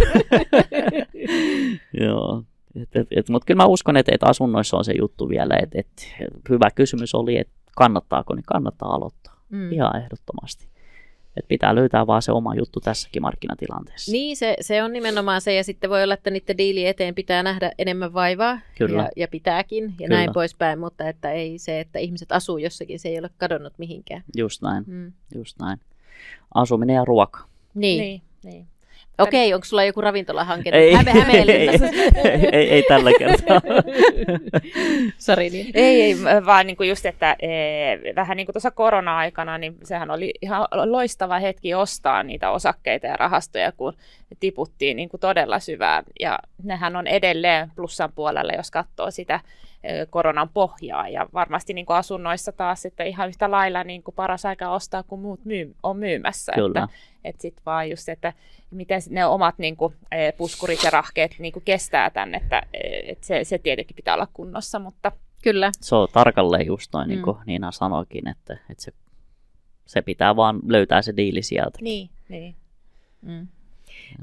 [2.01, 2.43] Joo.
[2.81, 5.55] Et, et, et, mutta kyllä mä uskon, että et asunnoissa on se juttu vielä.
[5.61, 5.87] Et, et,
[6.49, 9.38] hyvä kysymys oli, että kannattaako, niin kannattaa aloittaa.
[9.49, 9.71] Mm.
[9.71, 10.67] Ihan ehdottomasti.
[11.37, 14.11] Et pitää löytää vaan se oma juttu tässäkin markkinatilanteessa.
[14.11, 17.43] Niin, se, se on nimenomaan se, ja sitten voi olla, että niiden diili eteen pitää
[17.43, 19.01] nähdä enemmän vaivaa, Kyllä.
[19.01, 20.15] Ja, ja pitääkin, ja Kyllä.
[20.15, 24.23] näin poispäin, mutta että ei se, että ihmiset asuu jossakin, se ei ole kadonnut mihinkään.
[24.37, 25.13] Just näin, mm.
[25.35, 25.79] just näin.
[26.55, 27.39] Asuminen ja ruoka.
[27.73, 28.01] Niin.
[28.01, 28.67] niin, niin.
[29.19, 30.69] Okei, onko sulla joku ravintolahanke?
[30.73, 31.69] Ei, Häme, ei, ei,
[32.51, 33.61] ei, ei, tällä kertaa.
[35.17, 35.49] Sori.
[35.49, 35.71] Niin.
[35.73, 36.15] Ei, ei,
[36.45, 37.49] vaan niin kuin just, että e,
[38.15, 43.17] vähän niin kuin tuossa korona-aikana, niin sehän oli ihan loistava hetki ostaa niitä osakkeita ja
[43.17, 43.93] rahastoja, kun
[44.39, 46.03] tiputtiin niin kuin todella syvään.
[46.19, 49.39] Ja nehän on edelleen plussan puolella, jos katsoo sitä
[50.09, 51.09] koronan pohjaa.
[51.09, 55.03] Ja varmasti niin kuin asunnoissa taas että ihan yhtä lailla niin kuin paras aika ostaa,
[55.03, 56.51] kun muut myy- on myymässä.
[56.55, 56.83] Kyllä.
[56.83, 58.33] Että, että sitten vaan just, että
[58.71, 59.95] miten ne omat niin kuin,
[60.37, 62.61] puskurit ja rahkeet niin kuin kestää tämän, että,
[63.03, 65.11] että se, se tietenkin pitää olla kunnossa, mutta...
[65.43, 65.71] Kyllä.
[65.81, 67.43] Se on tarkalleen just noin, niin kuin mm.
[67.45, 68.93] Niina sanoikin, että, että se,
[69.85, 71.79] se pitää vaan löytää se diili sieltä.
[71.81, 72.55] Niin, niin.
[73.21, 73.47] Mm.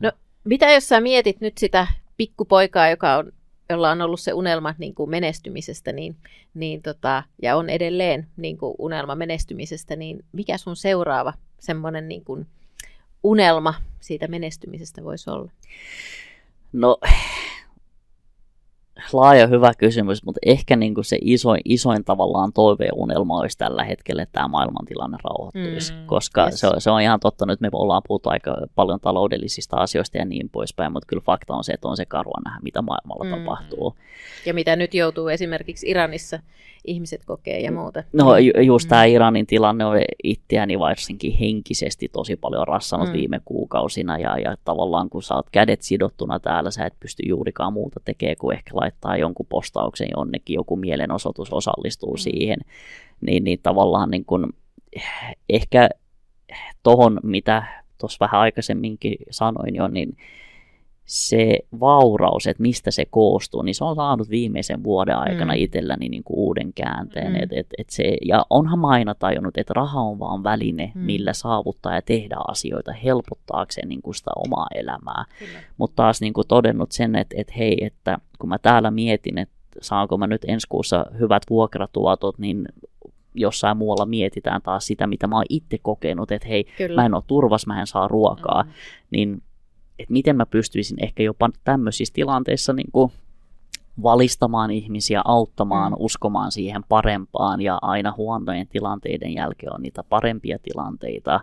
[0.01, 0.13] No,
[0.45, 1.87] mitä jos sä mietit nyt sitä
[2.17, 3.33] pikkupoikaa, joka on,
[3.71, 6.17] jolla on ollut se unelma niin kuin menestymisestä, niin,
[6.55, 12.25] niin tota, ja on edelleen niin kuin unelma menestymisestä, niin mikä sun seuraava semmoinen niin
[12.25, 12.47] kuin,
[13.23, 15.51] unelma siitä menestymisestä voisi olla?
[16.73, 16.99] No,
[19.13, 24.23] laaja hyvä kysymys, mutta ehkä niin kuin se isoin, isoin tavallaan toiveunelma olisi tällä hetkellä,
[24.23, 26.61] että tämä maailmantilanne rauhoittuisi, mm, koska yes.
[26.61, 30.25] se, on, se on ihan totta, nyt me ollaan puhuttu aika paljon taloudellisista asioista ja
[30.25, 33.31] niin poispäin, mutta kyllä fakta on se, että on se karua nähdä, mitä maailmalla mm.
[33.31, 33.97] tapahtuu.
[34.47, 36.39] Ja mitä nyt joutuu esimerkiksi Iranissa
[36.87, 38.05] ihmiset kokee ja muuta.
[38.13, 38.89] No ju- just mm.
[38.89, 43.13] tämä Iranin tilanne on itseäni varsinkin henkisesti tosi paljon rassannut mm.
[43.13, 47.73] viime kuukausina ja, ja tavallaan kun sä oot kädet sidottuna täällä, sä et pysty juurikaan
[47.73, 52.19] muuta tekemään kuin ehkä laittaa jonkun postauksen jonnekin, joku mielenosoitus osallistuu mm.
[52.19, 52.59] siihen,
[53.21, 54.53] niin, niin tavallaan niin kun,
[55.49, 55.89] ehkä
[56.83, 57.63] tohon, mitä
[57.99, 60.17] tuossa vähän aikaisemminkin sanoin jo, niin
[61.07, 65.59] se vauraus, että mistä se koostuu, niin se on saanut viimeisen vuoden aikana mm.
[65.59, 67.33] itselläni niin kuin uuden käänteen.
[67.33, 67.43] Mm.
[67.43, 71.01] Et, et, et se, ja onhan mä aina tajunnut, että raha on vaan väline, mm.
[71.01, 75.25] millä saavuttaa ja tehdä asioita helpottaakseen niin kuin sitä omaa elämää.
[75.79, 79.57] Mutta taas niin kuin todennut sen, että, että hei, että kun mä täällä mietin, että
[79.81, 82.69] saanko mä nyt ensi kuussa hyvät vuokratuotot, niin
[83.35, 87.03] jossain muualla mietitään taas sitä, mitä mä oon itse kokenut, että hei, Kyllä.
[87.03, 88.71] mä en ole turvas, mä en saa ruokaa, mm.
[89.11, 89.43] niin
[89.99, 93.13] että miten mä pystyisin ehkä jopa tämmöisissä tilanteissa niin kuin
[94.03, 95.97] valistamaan ihmisiä, auttamaan, mm.
[95.99, 101.41] uskomaan siihen parempaan ja aina huonojen tilanteiden jälkeen on niitä parempia tilanteita.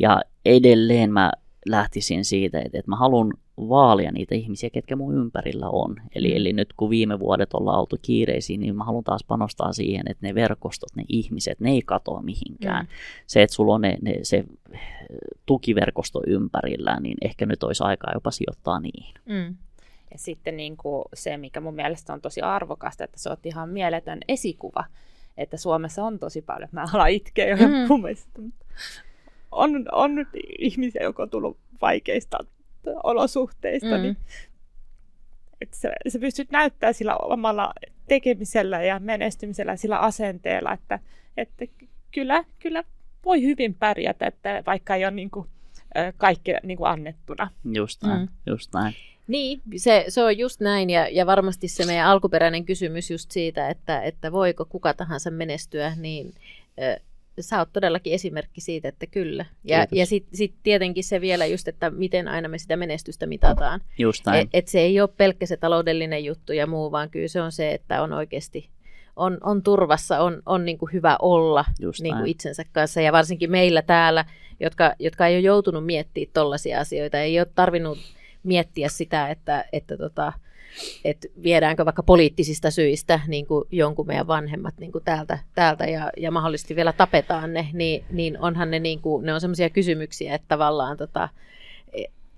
[0.00, 1.32] Ja edelleen mä
[1.66, 3.32] lähtisin siitä, että, että mä haluan
[3.68, 5.96] vaalia niitä ihmisiä, ketkä mun ympärillä on.
[6.14, 6.36] Eli, mm.
[6.36, 10.26] eli nyt kun viime vuodet ollaan oltu kiireisiin, niin mä haluan taas panostaa siihen, että
[10.26, 12.84] ne verkostot, ne ihmiset, ne ei katoa mihinkään.
[12.84, 12.90] Mm.
[13.26, 14.44] Se, että sulla on ne, ne, se
[15.46, 19.14] tukiverkosto ympärillä, niin ehkä nyt olisi aikaa jopa sijoittaa niihin.
[19.24, 19.56] Mm.
[20.10, 23.68] Ja sitten niin kuin se, mikä mun mielestä on tosi arvokasta, että se on ihan
[23.68, 24.84] mieletön esikuva,
[25.36, 27.88] että Suomessa on tosi paljon, mä alan itkeä jo mm.
[27.88, 28.40] mun mielestä,
[29.52, 30.10] on, on
[30.58, 32.38] ihmisiä, jotka on tullut vaikeista
[33.02, 34.02] olosuhteista, mm.
[34.02, 34.16] niin
[35.62, 37.72] että sä, sä pystyt näyttämään sillä omalla
[38.08, 40.98] tekemisellä ja menestymisellä sillä asenteella, että,
[41.36, 41.64] että
[42.14, 42.84] kyllä, kyllä
[43.24, 45.46] voi hyvin pärjätä, että vaikka ei ole niin kuin,
[46.16, 47.50] kaikki niin kuin annettuna.
[47.72, 48.28] Just näin, mm.
[48.46, 48.94] just näin.
[49.28, 53.68] Niin, se, se on just näin ja, ja varmasti se meidän alkuperäinen kysymys just siitä,
[53.68, 56.34] että, että voiko kuka tahansa menestyä, niin
[56.82, 56.96] äh,
[57.40, 59.44] sä oot todellakin esimerkki siitä, että kyllä.
[59.64, 63.80] Ja, ja sitten sit tietenkin se vielä just, että miten aina me sitä menestystä mitataan.
[63.98, 64.42] Just näin.
[64.42, 67.52] Et, et se ei ole pelkkä se taloudellinen juttu ja muu, vaan kyllä se on
[67.52, 68.68] se, että on oikeasti
[69.16, 71.64] on, on turvassa, on, on niin kuin hyvä olla
[72.02, 73.00] niin kuin itsensä kanssa.
[73.00, 74.24] Ja varsinkin meillä täällä,
[74.60, 77.98] jotka, jotka ei ole joutunut miettimään tollaisia asioita, ei ole tarvinnut
[78.42, 80.32] miettiä sitä, että, että tota,
[81.04, 86.10] että viedäänkö vaikka poliittisista syistä niin kuin jonkun meidän vanhemmat niin kuin täältä, täältä ja,
[86.16, 90.34] ja mahdollisesti vielä tapetaan ne, niin, niin onhan ne, niin kuin, ne on sellaisia kysymyksiä,
[90.34, 91.28] että tavallaan tota,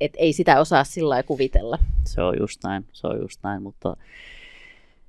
[0.00, 1.78] et ei sitä osaa sillä kuvitella.
[2.04, 3.96] Se on just näin, se on just näin, mutta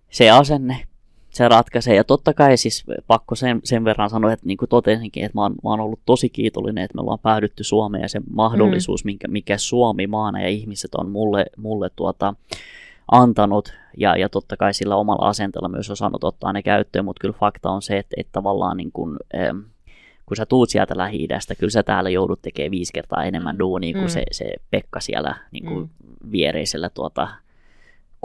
[0.09, 0.87] se asenne,
[1.35, 1.95] se ratkaisee.
[1.95, 5.41] Ja totta kai siis pakko sen, sen verran sanoa, että niin kuin totesinkin, että mä
[5.41, 9.07] oon, mä oon ollut tosi kiitollinen, että me ollaan päädytty Suomeen ja se mahdollisuus, mm.
[9.07, 12.33] minkä, mikä Suomi maana ja ihmiset on mulle, mulle tuota,
[13.11, 17.35] antanut, ja, ja totta kai sillä omalla asenteella myös osannut ottaa ne käyttöön, mutta kyllä
[17.39, 19.59] fakta on se, että, että tavallaan niin kuin, ähm,
[20.25, 21.27] kun sä tuut sieltä lähi
[21.59, 23.59] kyllä sä täällä joudut tekemään viisi kertaa enemmän mm.
[23.59, 24.09] duunia kuin mm.
[24.09, 26.31] se, se Pekka siellä niin kuin mm.
[26.31, 27.27] viereisellä tuota,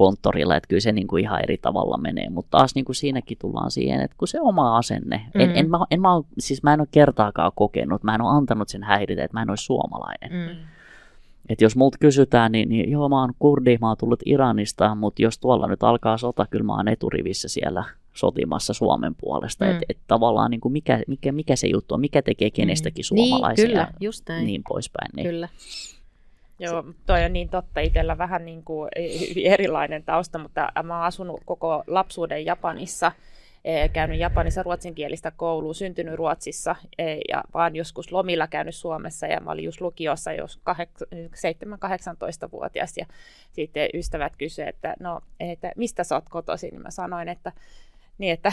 [0.01, 3.39] konttorilla, että kyllä se niin kuin ihan eri tavalla menee, mutta taas niin kuin siinäkin
[3.39, 5.41] tullaan siihen, että kun se oma asenne, mm.
[5.41, 8.69] en, en, mä, en, mä, siis mä en ole kertaakaan kokenut, mä en ole antanut
[8.69, 10.33] sen häiritä, että mä en ole suomalainen.
[10.33, 10.57] Mm.
[11.49, 15.23] Et jos multa kysytään, niin, niin joo, mä oon kurdi, mä oon tullut Iranista, mutta
[15.23, 17.85] jos tuolla nyt alkaa sota, kyllä mä oon eturivissä siellä
[18.15, 19.65] sotimassa Suomen puolesta.
[19.65, 19.71] Mm.
[19.71, 23.07] Että et tavallaan niin kuin mikä, mikä, mikä se juttu on, mikä tekee kenestäkin mm.
[23.07, 24.47] suomalaisia niin, kyllä, just näin.
[24.47, 25.11] niin poispäin.
[25.17, 25.27] Niin.
[25.27, 25.49] Kyllä.
[26.61, 27.81] Joo, toi on niin totta.
[27.81, 28.91] Itsellä vähän niin kuin
[29.29, 33.13] hyvin erilainen tausta, mutta mä oon asunut koko lapsuuden Japanissa–
[33.93, 36.77] käynyt Japanissa ruotsinkielistä koulua, syntynyt Ruotsissa
[37.29, 40.61] ja vaan joskus lomilla käynyt Suomessa ja mä olin just lukiossa jos
[41.15, 43.07] 7-18-vuotias ja
[43.53, 47.53] sitten ystävät kysyivät, että no, että mistä sä oot kotoisin, niin mä sanoin, että
[48.19, 48.53] niin, että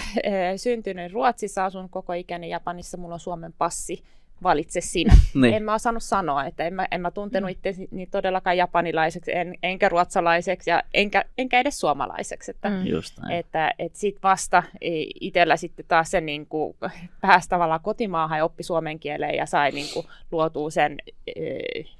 [0.55, 4.03] syntynyt Ruotsissa, asun koko ikäni Japanissa, mulla on Suomen passi,
[4.43, 5.13] valitse sinä.
[5.33, 5.53] niin.
[5.53, 9.55] En mä osannut sanoa, että en mä, en mä tuntenut itse niin todellakaan japanilaiseksi, en,
[9.63, 12.51] enkä ruotsalaiseksi ja enkä, enkä edes suomalaiseksi.
[12.51, 12.85] Että, mm.
[12.85, 13.39] Just näin.
[13.39, 14.63] että, että sit vasta
[15.21, 16.75] itsellä sitten taas se niin kuin,
[17.21, 20.97] pääsi tavallaan kotimaahan ja oppi suomen kieleen ja sai niin kuin, luotua sen
[21.35, 21.43] e,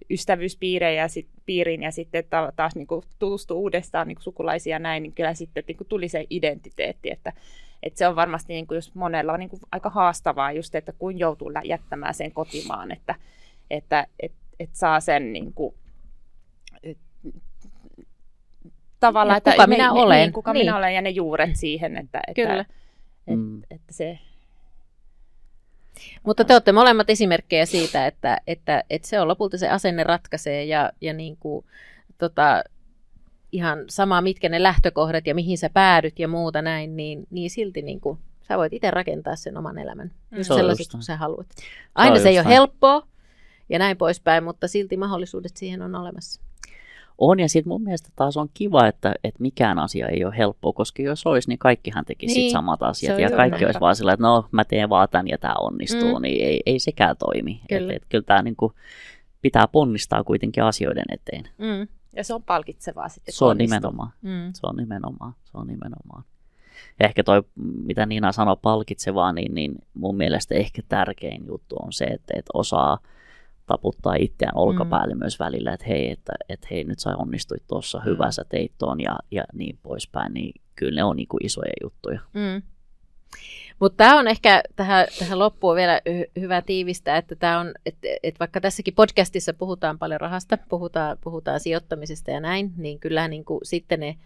[0.09, 2.23] ystävyyspiireen ja sit, piirin ja sitten
[2.55, 5.88] taas niin kuin, tutustui uudestaan niin kuin, sukulaisia ja näin, niin kyllä sitten niin kuin,
[5.88, 7.33] tuli se identiteetti, että
[7.84, 11.19] et se on varmasti niin kuin just monella niin kuin aika haastavaa just, että kun
[11.19, 13.15] joutuu jättämään sen kotimaan, että,
[13.69, 15.75] että et, et saa sen niin kuin,
[16.84, 16.97] et,
[18.99, 20.19] tavallaan, että kuka minä ne, olen.
[20.19, 20.65] Niin, kuka niin.
[20.65, 22.61] minä olen ja ne juuret siihen, että, että, Kyllä.
[22.61, 22.73] Että,
[23.25, 23.61] mm.
[23.71, 24.19] että se...
[26.23, 30.65] Mutta te olette molemmat esimerkkejä siitä, että, että, että se on lopulta se asenne ratkaisee
[30.65, 31.65] ja, ja niin kuin,
[32.17, 32.63] tota,
[33.58, 37.82] ihan sama, mitkä ne lähtökohdat ja mihin sä päädyt ja muuta näin, niin, niin silti
[37.82, 40.12] niin kuin, sä voit itse rakentaa sen oman elämän.
[40.32, 40.38] Mm.
[40.38, 41.47] Just sellaiset, kun sä haluat.
[41.95, 43.08] Aina se, se ei ole helppoa
[43.70, 46.41] ja näin poispäin, mutta silti mahdollisuudet siihen on olemassa.
[47.18, 50.74] On, ja sitten mun mielestä taas on kiva, että, että mikään asia ei ole helppoa,
[50.74, 54.24] koska jos olisi, niin kaikkihan tekisi niin, samat asiat, ja kaikki olisi vaan sillä, että
[54.24, 56.22] no, mä teen vaan tämän ja tämä onnistuu, mm.
[56.22, 57.62] niin ei, ei sekään toimi.
[57.70, 58.74] Kyllä, et, et, kyllä tämä niin kuin,
[59.41, 61.49] pitää ponnistaa kuitenkin asioiden eteen.
[61.58, 61.88] Mm.
[62.18, 63.34] Ja se on palkitsevaa sitten.
[63.34, 64.11] Se on nimenomaan.
[64.22, 64.53] Mm.
[64.53, 65.34] Se on nimenomaan.
[65.43, 66.24] Se on nimenomaan.
[66.99, 67.43] Ja ehkä toi,
[67.86, 72.51] mitä Niina sanoi palkitsevaa, niin, niin mun mielestä ehkä tärkein juttu on se, että, että
[72.53, 72.99] osaa
[73.65, 75.20] taputtaa itseään olkapäälle mm.
[75.20, 78.32] myös välillä, että hei, että, että hei, nyt sä onnistuit tuossa, hyvä mm.
[78.32, 82.20] sä teit ton ja, ja niin poispäin, niin kyllä ne on niin kuin isoja juttuja.
[82.34, 82.61] Mm.
[83.79, 88.07] Mutta tämä on ehkä tähän, tähän loppuun vielä hy- hyvä tiivistää, että tämä on, että
[88.23, 93.45] et vaikka tässäkin podcastissa puhutaan paljon rahasta, puhutaan, puhutaan sijoittamisesta ja näin, niin kyllä niin
[93.45, 94.17] kuin sitten ne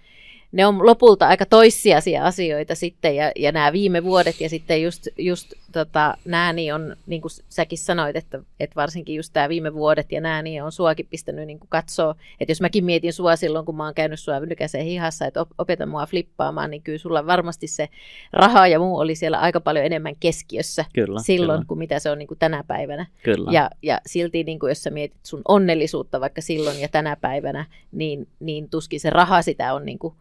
[0.52, 5.08] ne on lopulta aika toissijaisia asioita sitten, ja, ja nämä viime vuodet, ja sitten just,
[5.18, 9.74] just tota, nämä niin on, niin kuin säkin sanoit, että, että varsinkin just tämä viime
[9.74, 13.36] vuodet ja nämä niin on suakin pistänyt niin kuin katsoa, että jos mäkin mietin sua
[13.36, 17.28] silloin, kun mä oon käynyt sua nykäiseen hihassa, että opeta mua flippaamaan, niin kyllä sulla
[17.28, 17.90] varmasti se
[18.34, 21.68] raha ja muu oli siellä aika paljon enemmän keskiössä kyllä, silloin, kyllä.
[21.68, 23.06] kuin mitä se on niin kuin tänä päivänä.
[23.24, 23.52] Kyllä.
[23.52, 27.66] Ja, ja silti, niin kuin jos sä mietit sun onnellisuutta vaikka silloin ja tänä päivänä,
[27.92, 30.16] niin, niin tuskin se raha sitä on niin kuin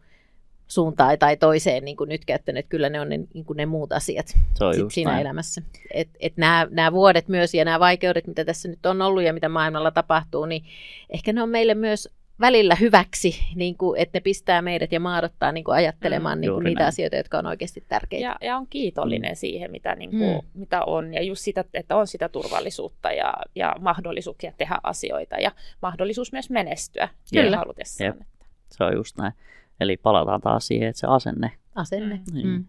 [0.71, 2.65] suuntaan tai toiseen niin kuin nyt käyttänyt.
[2.69, 5.21] Kyllä ne on ne, niin kuin ne muut asiat sit siinä näin.
[5.21, 5.61] elämässä.
[5.93, 9.33] Et, et nämä, nämä vuodet myös ja nämä vaikeudet, mitä tässä nyt on ollut ja
[9.33, 10.63] mitä maailmalla tapahtuu, niin
[11.09, 12.09] ehkä ne on meille myös
[12.39, 16.51] välillä hyväksi, niin kuin, että ne pistää meidät ja maadottaa niin kuin ajattelemaan Mm, niin
[16.53, 16.87] kuin niitä näin.
[16.87, 18.25] asioita, jotka on oikeasti tärkeitä.
[18.25, 19.35] Ja, ja on kiitollinen mm.
[19.35, 20.41] siihen, mitä, niin kuin, Mm.
[20.53, 21.13] mitä on.
[21.13, 25.51] Ja just sitä, että on sitä turvallisuutta ja, ja mahdollisuuksia tehdä asioita ja
[25.81, 27.57] mahdollisuus myös menestyä Kyllä.
[27.57, 28.07] halutessaan.
[28.07, 28.27] Jep.
[28.71, 29.33] Se on just näin.
[29.81, 31.51] Eli palataan taas siihen, että se asenne.
[31.75, 32.15] Asenne.
[32.15, 32.33] Mm.
[32.33, 32.47] Niin.
[32.47, 32.65] Mm.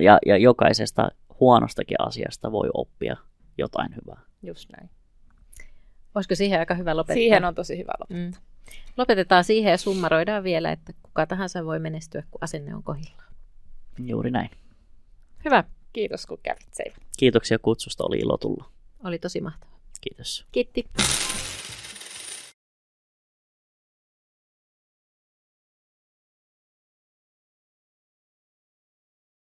[0.00, 1.08] Ja, ja jokaisesta
[1.40, 3.16] huonostakin asiasta voi oppia
[3.58, 4.20] jotain hyvää.
[4.42, 4.90] Just näin.
[6.14, 7.14] Olisiko siihen aika hyvä lopettaa?
[7.14, 8.40] Siihen on tosi hyvä lopettaa.
[8.40, 8.46] Mm.
[8.96, 13.34] Lopetetaan siihen ja summaroidaan vielä, että kuka tahansa voi menestyä, kun asenne on kohdillaan.
[13.98, 14.50] Juuri näin.
[15.44, 15.64] Hyvä.
[15.92, 16.96] Kiitos kun kävit.
[17.18, 18.64] Kiitoksia kutsusta, oli ilo tulla.
[19.04, 19.80] Oli tosi mahtavaa.
[20.00, 20.46] Kiitos.
[20.52, 20.84] Kiitti.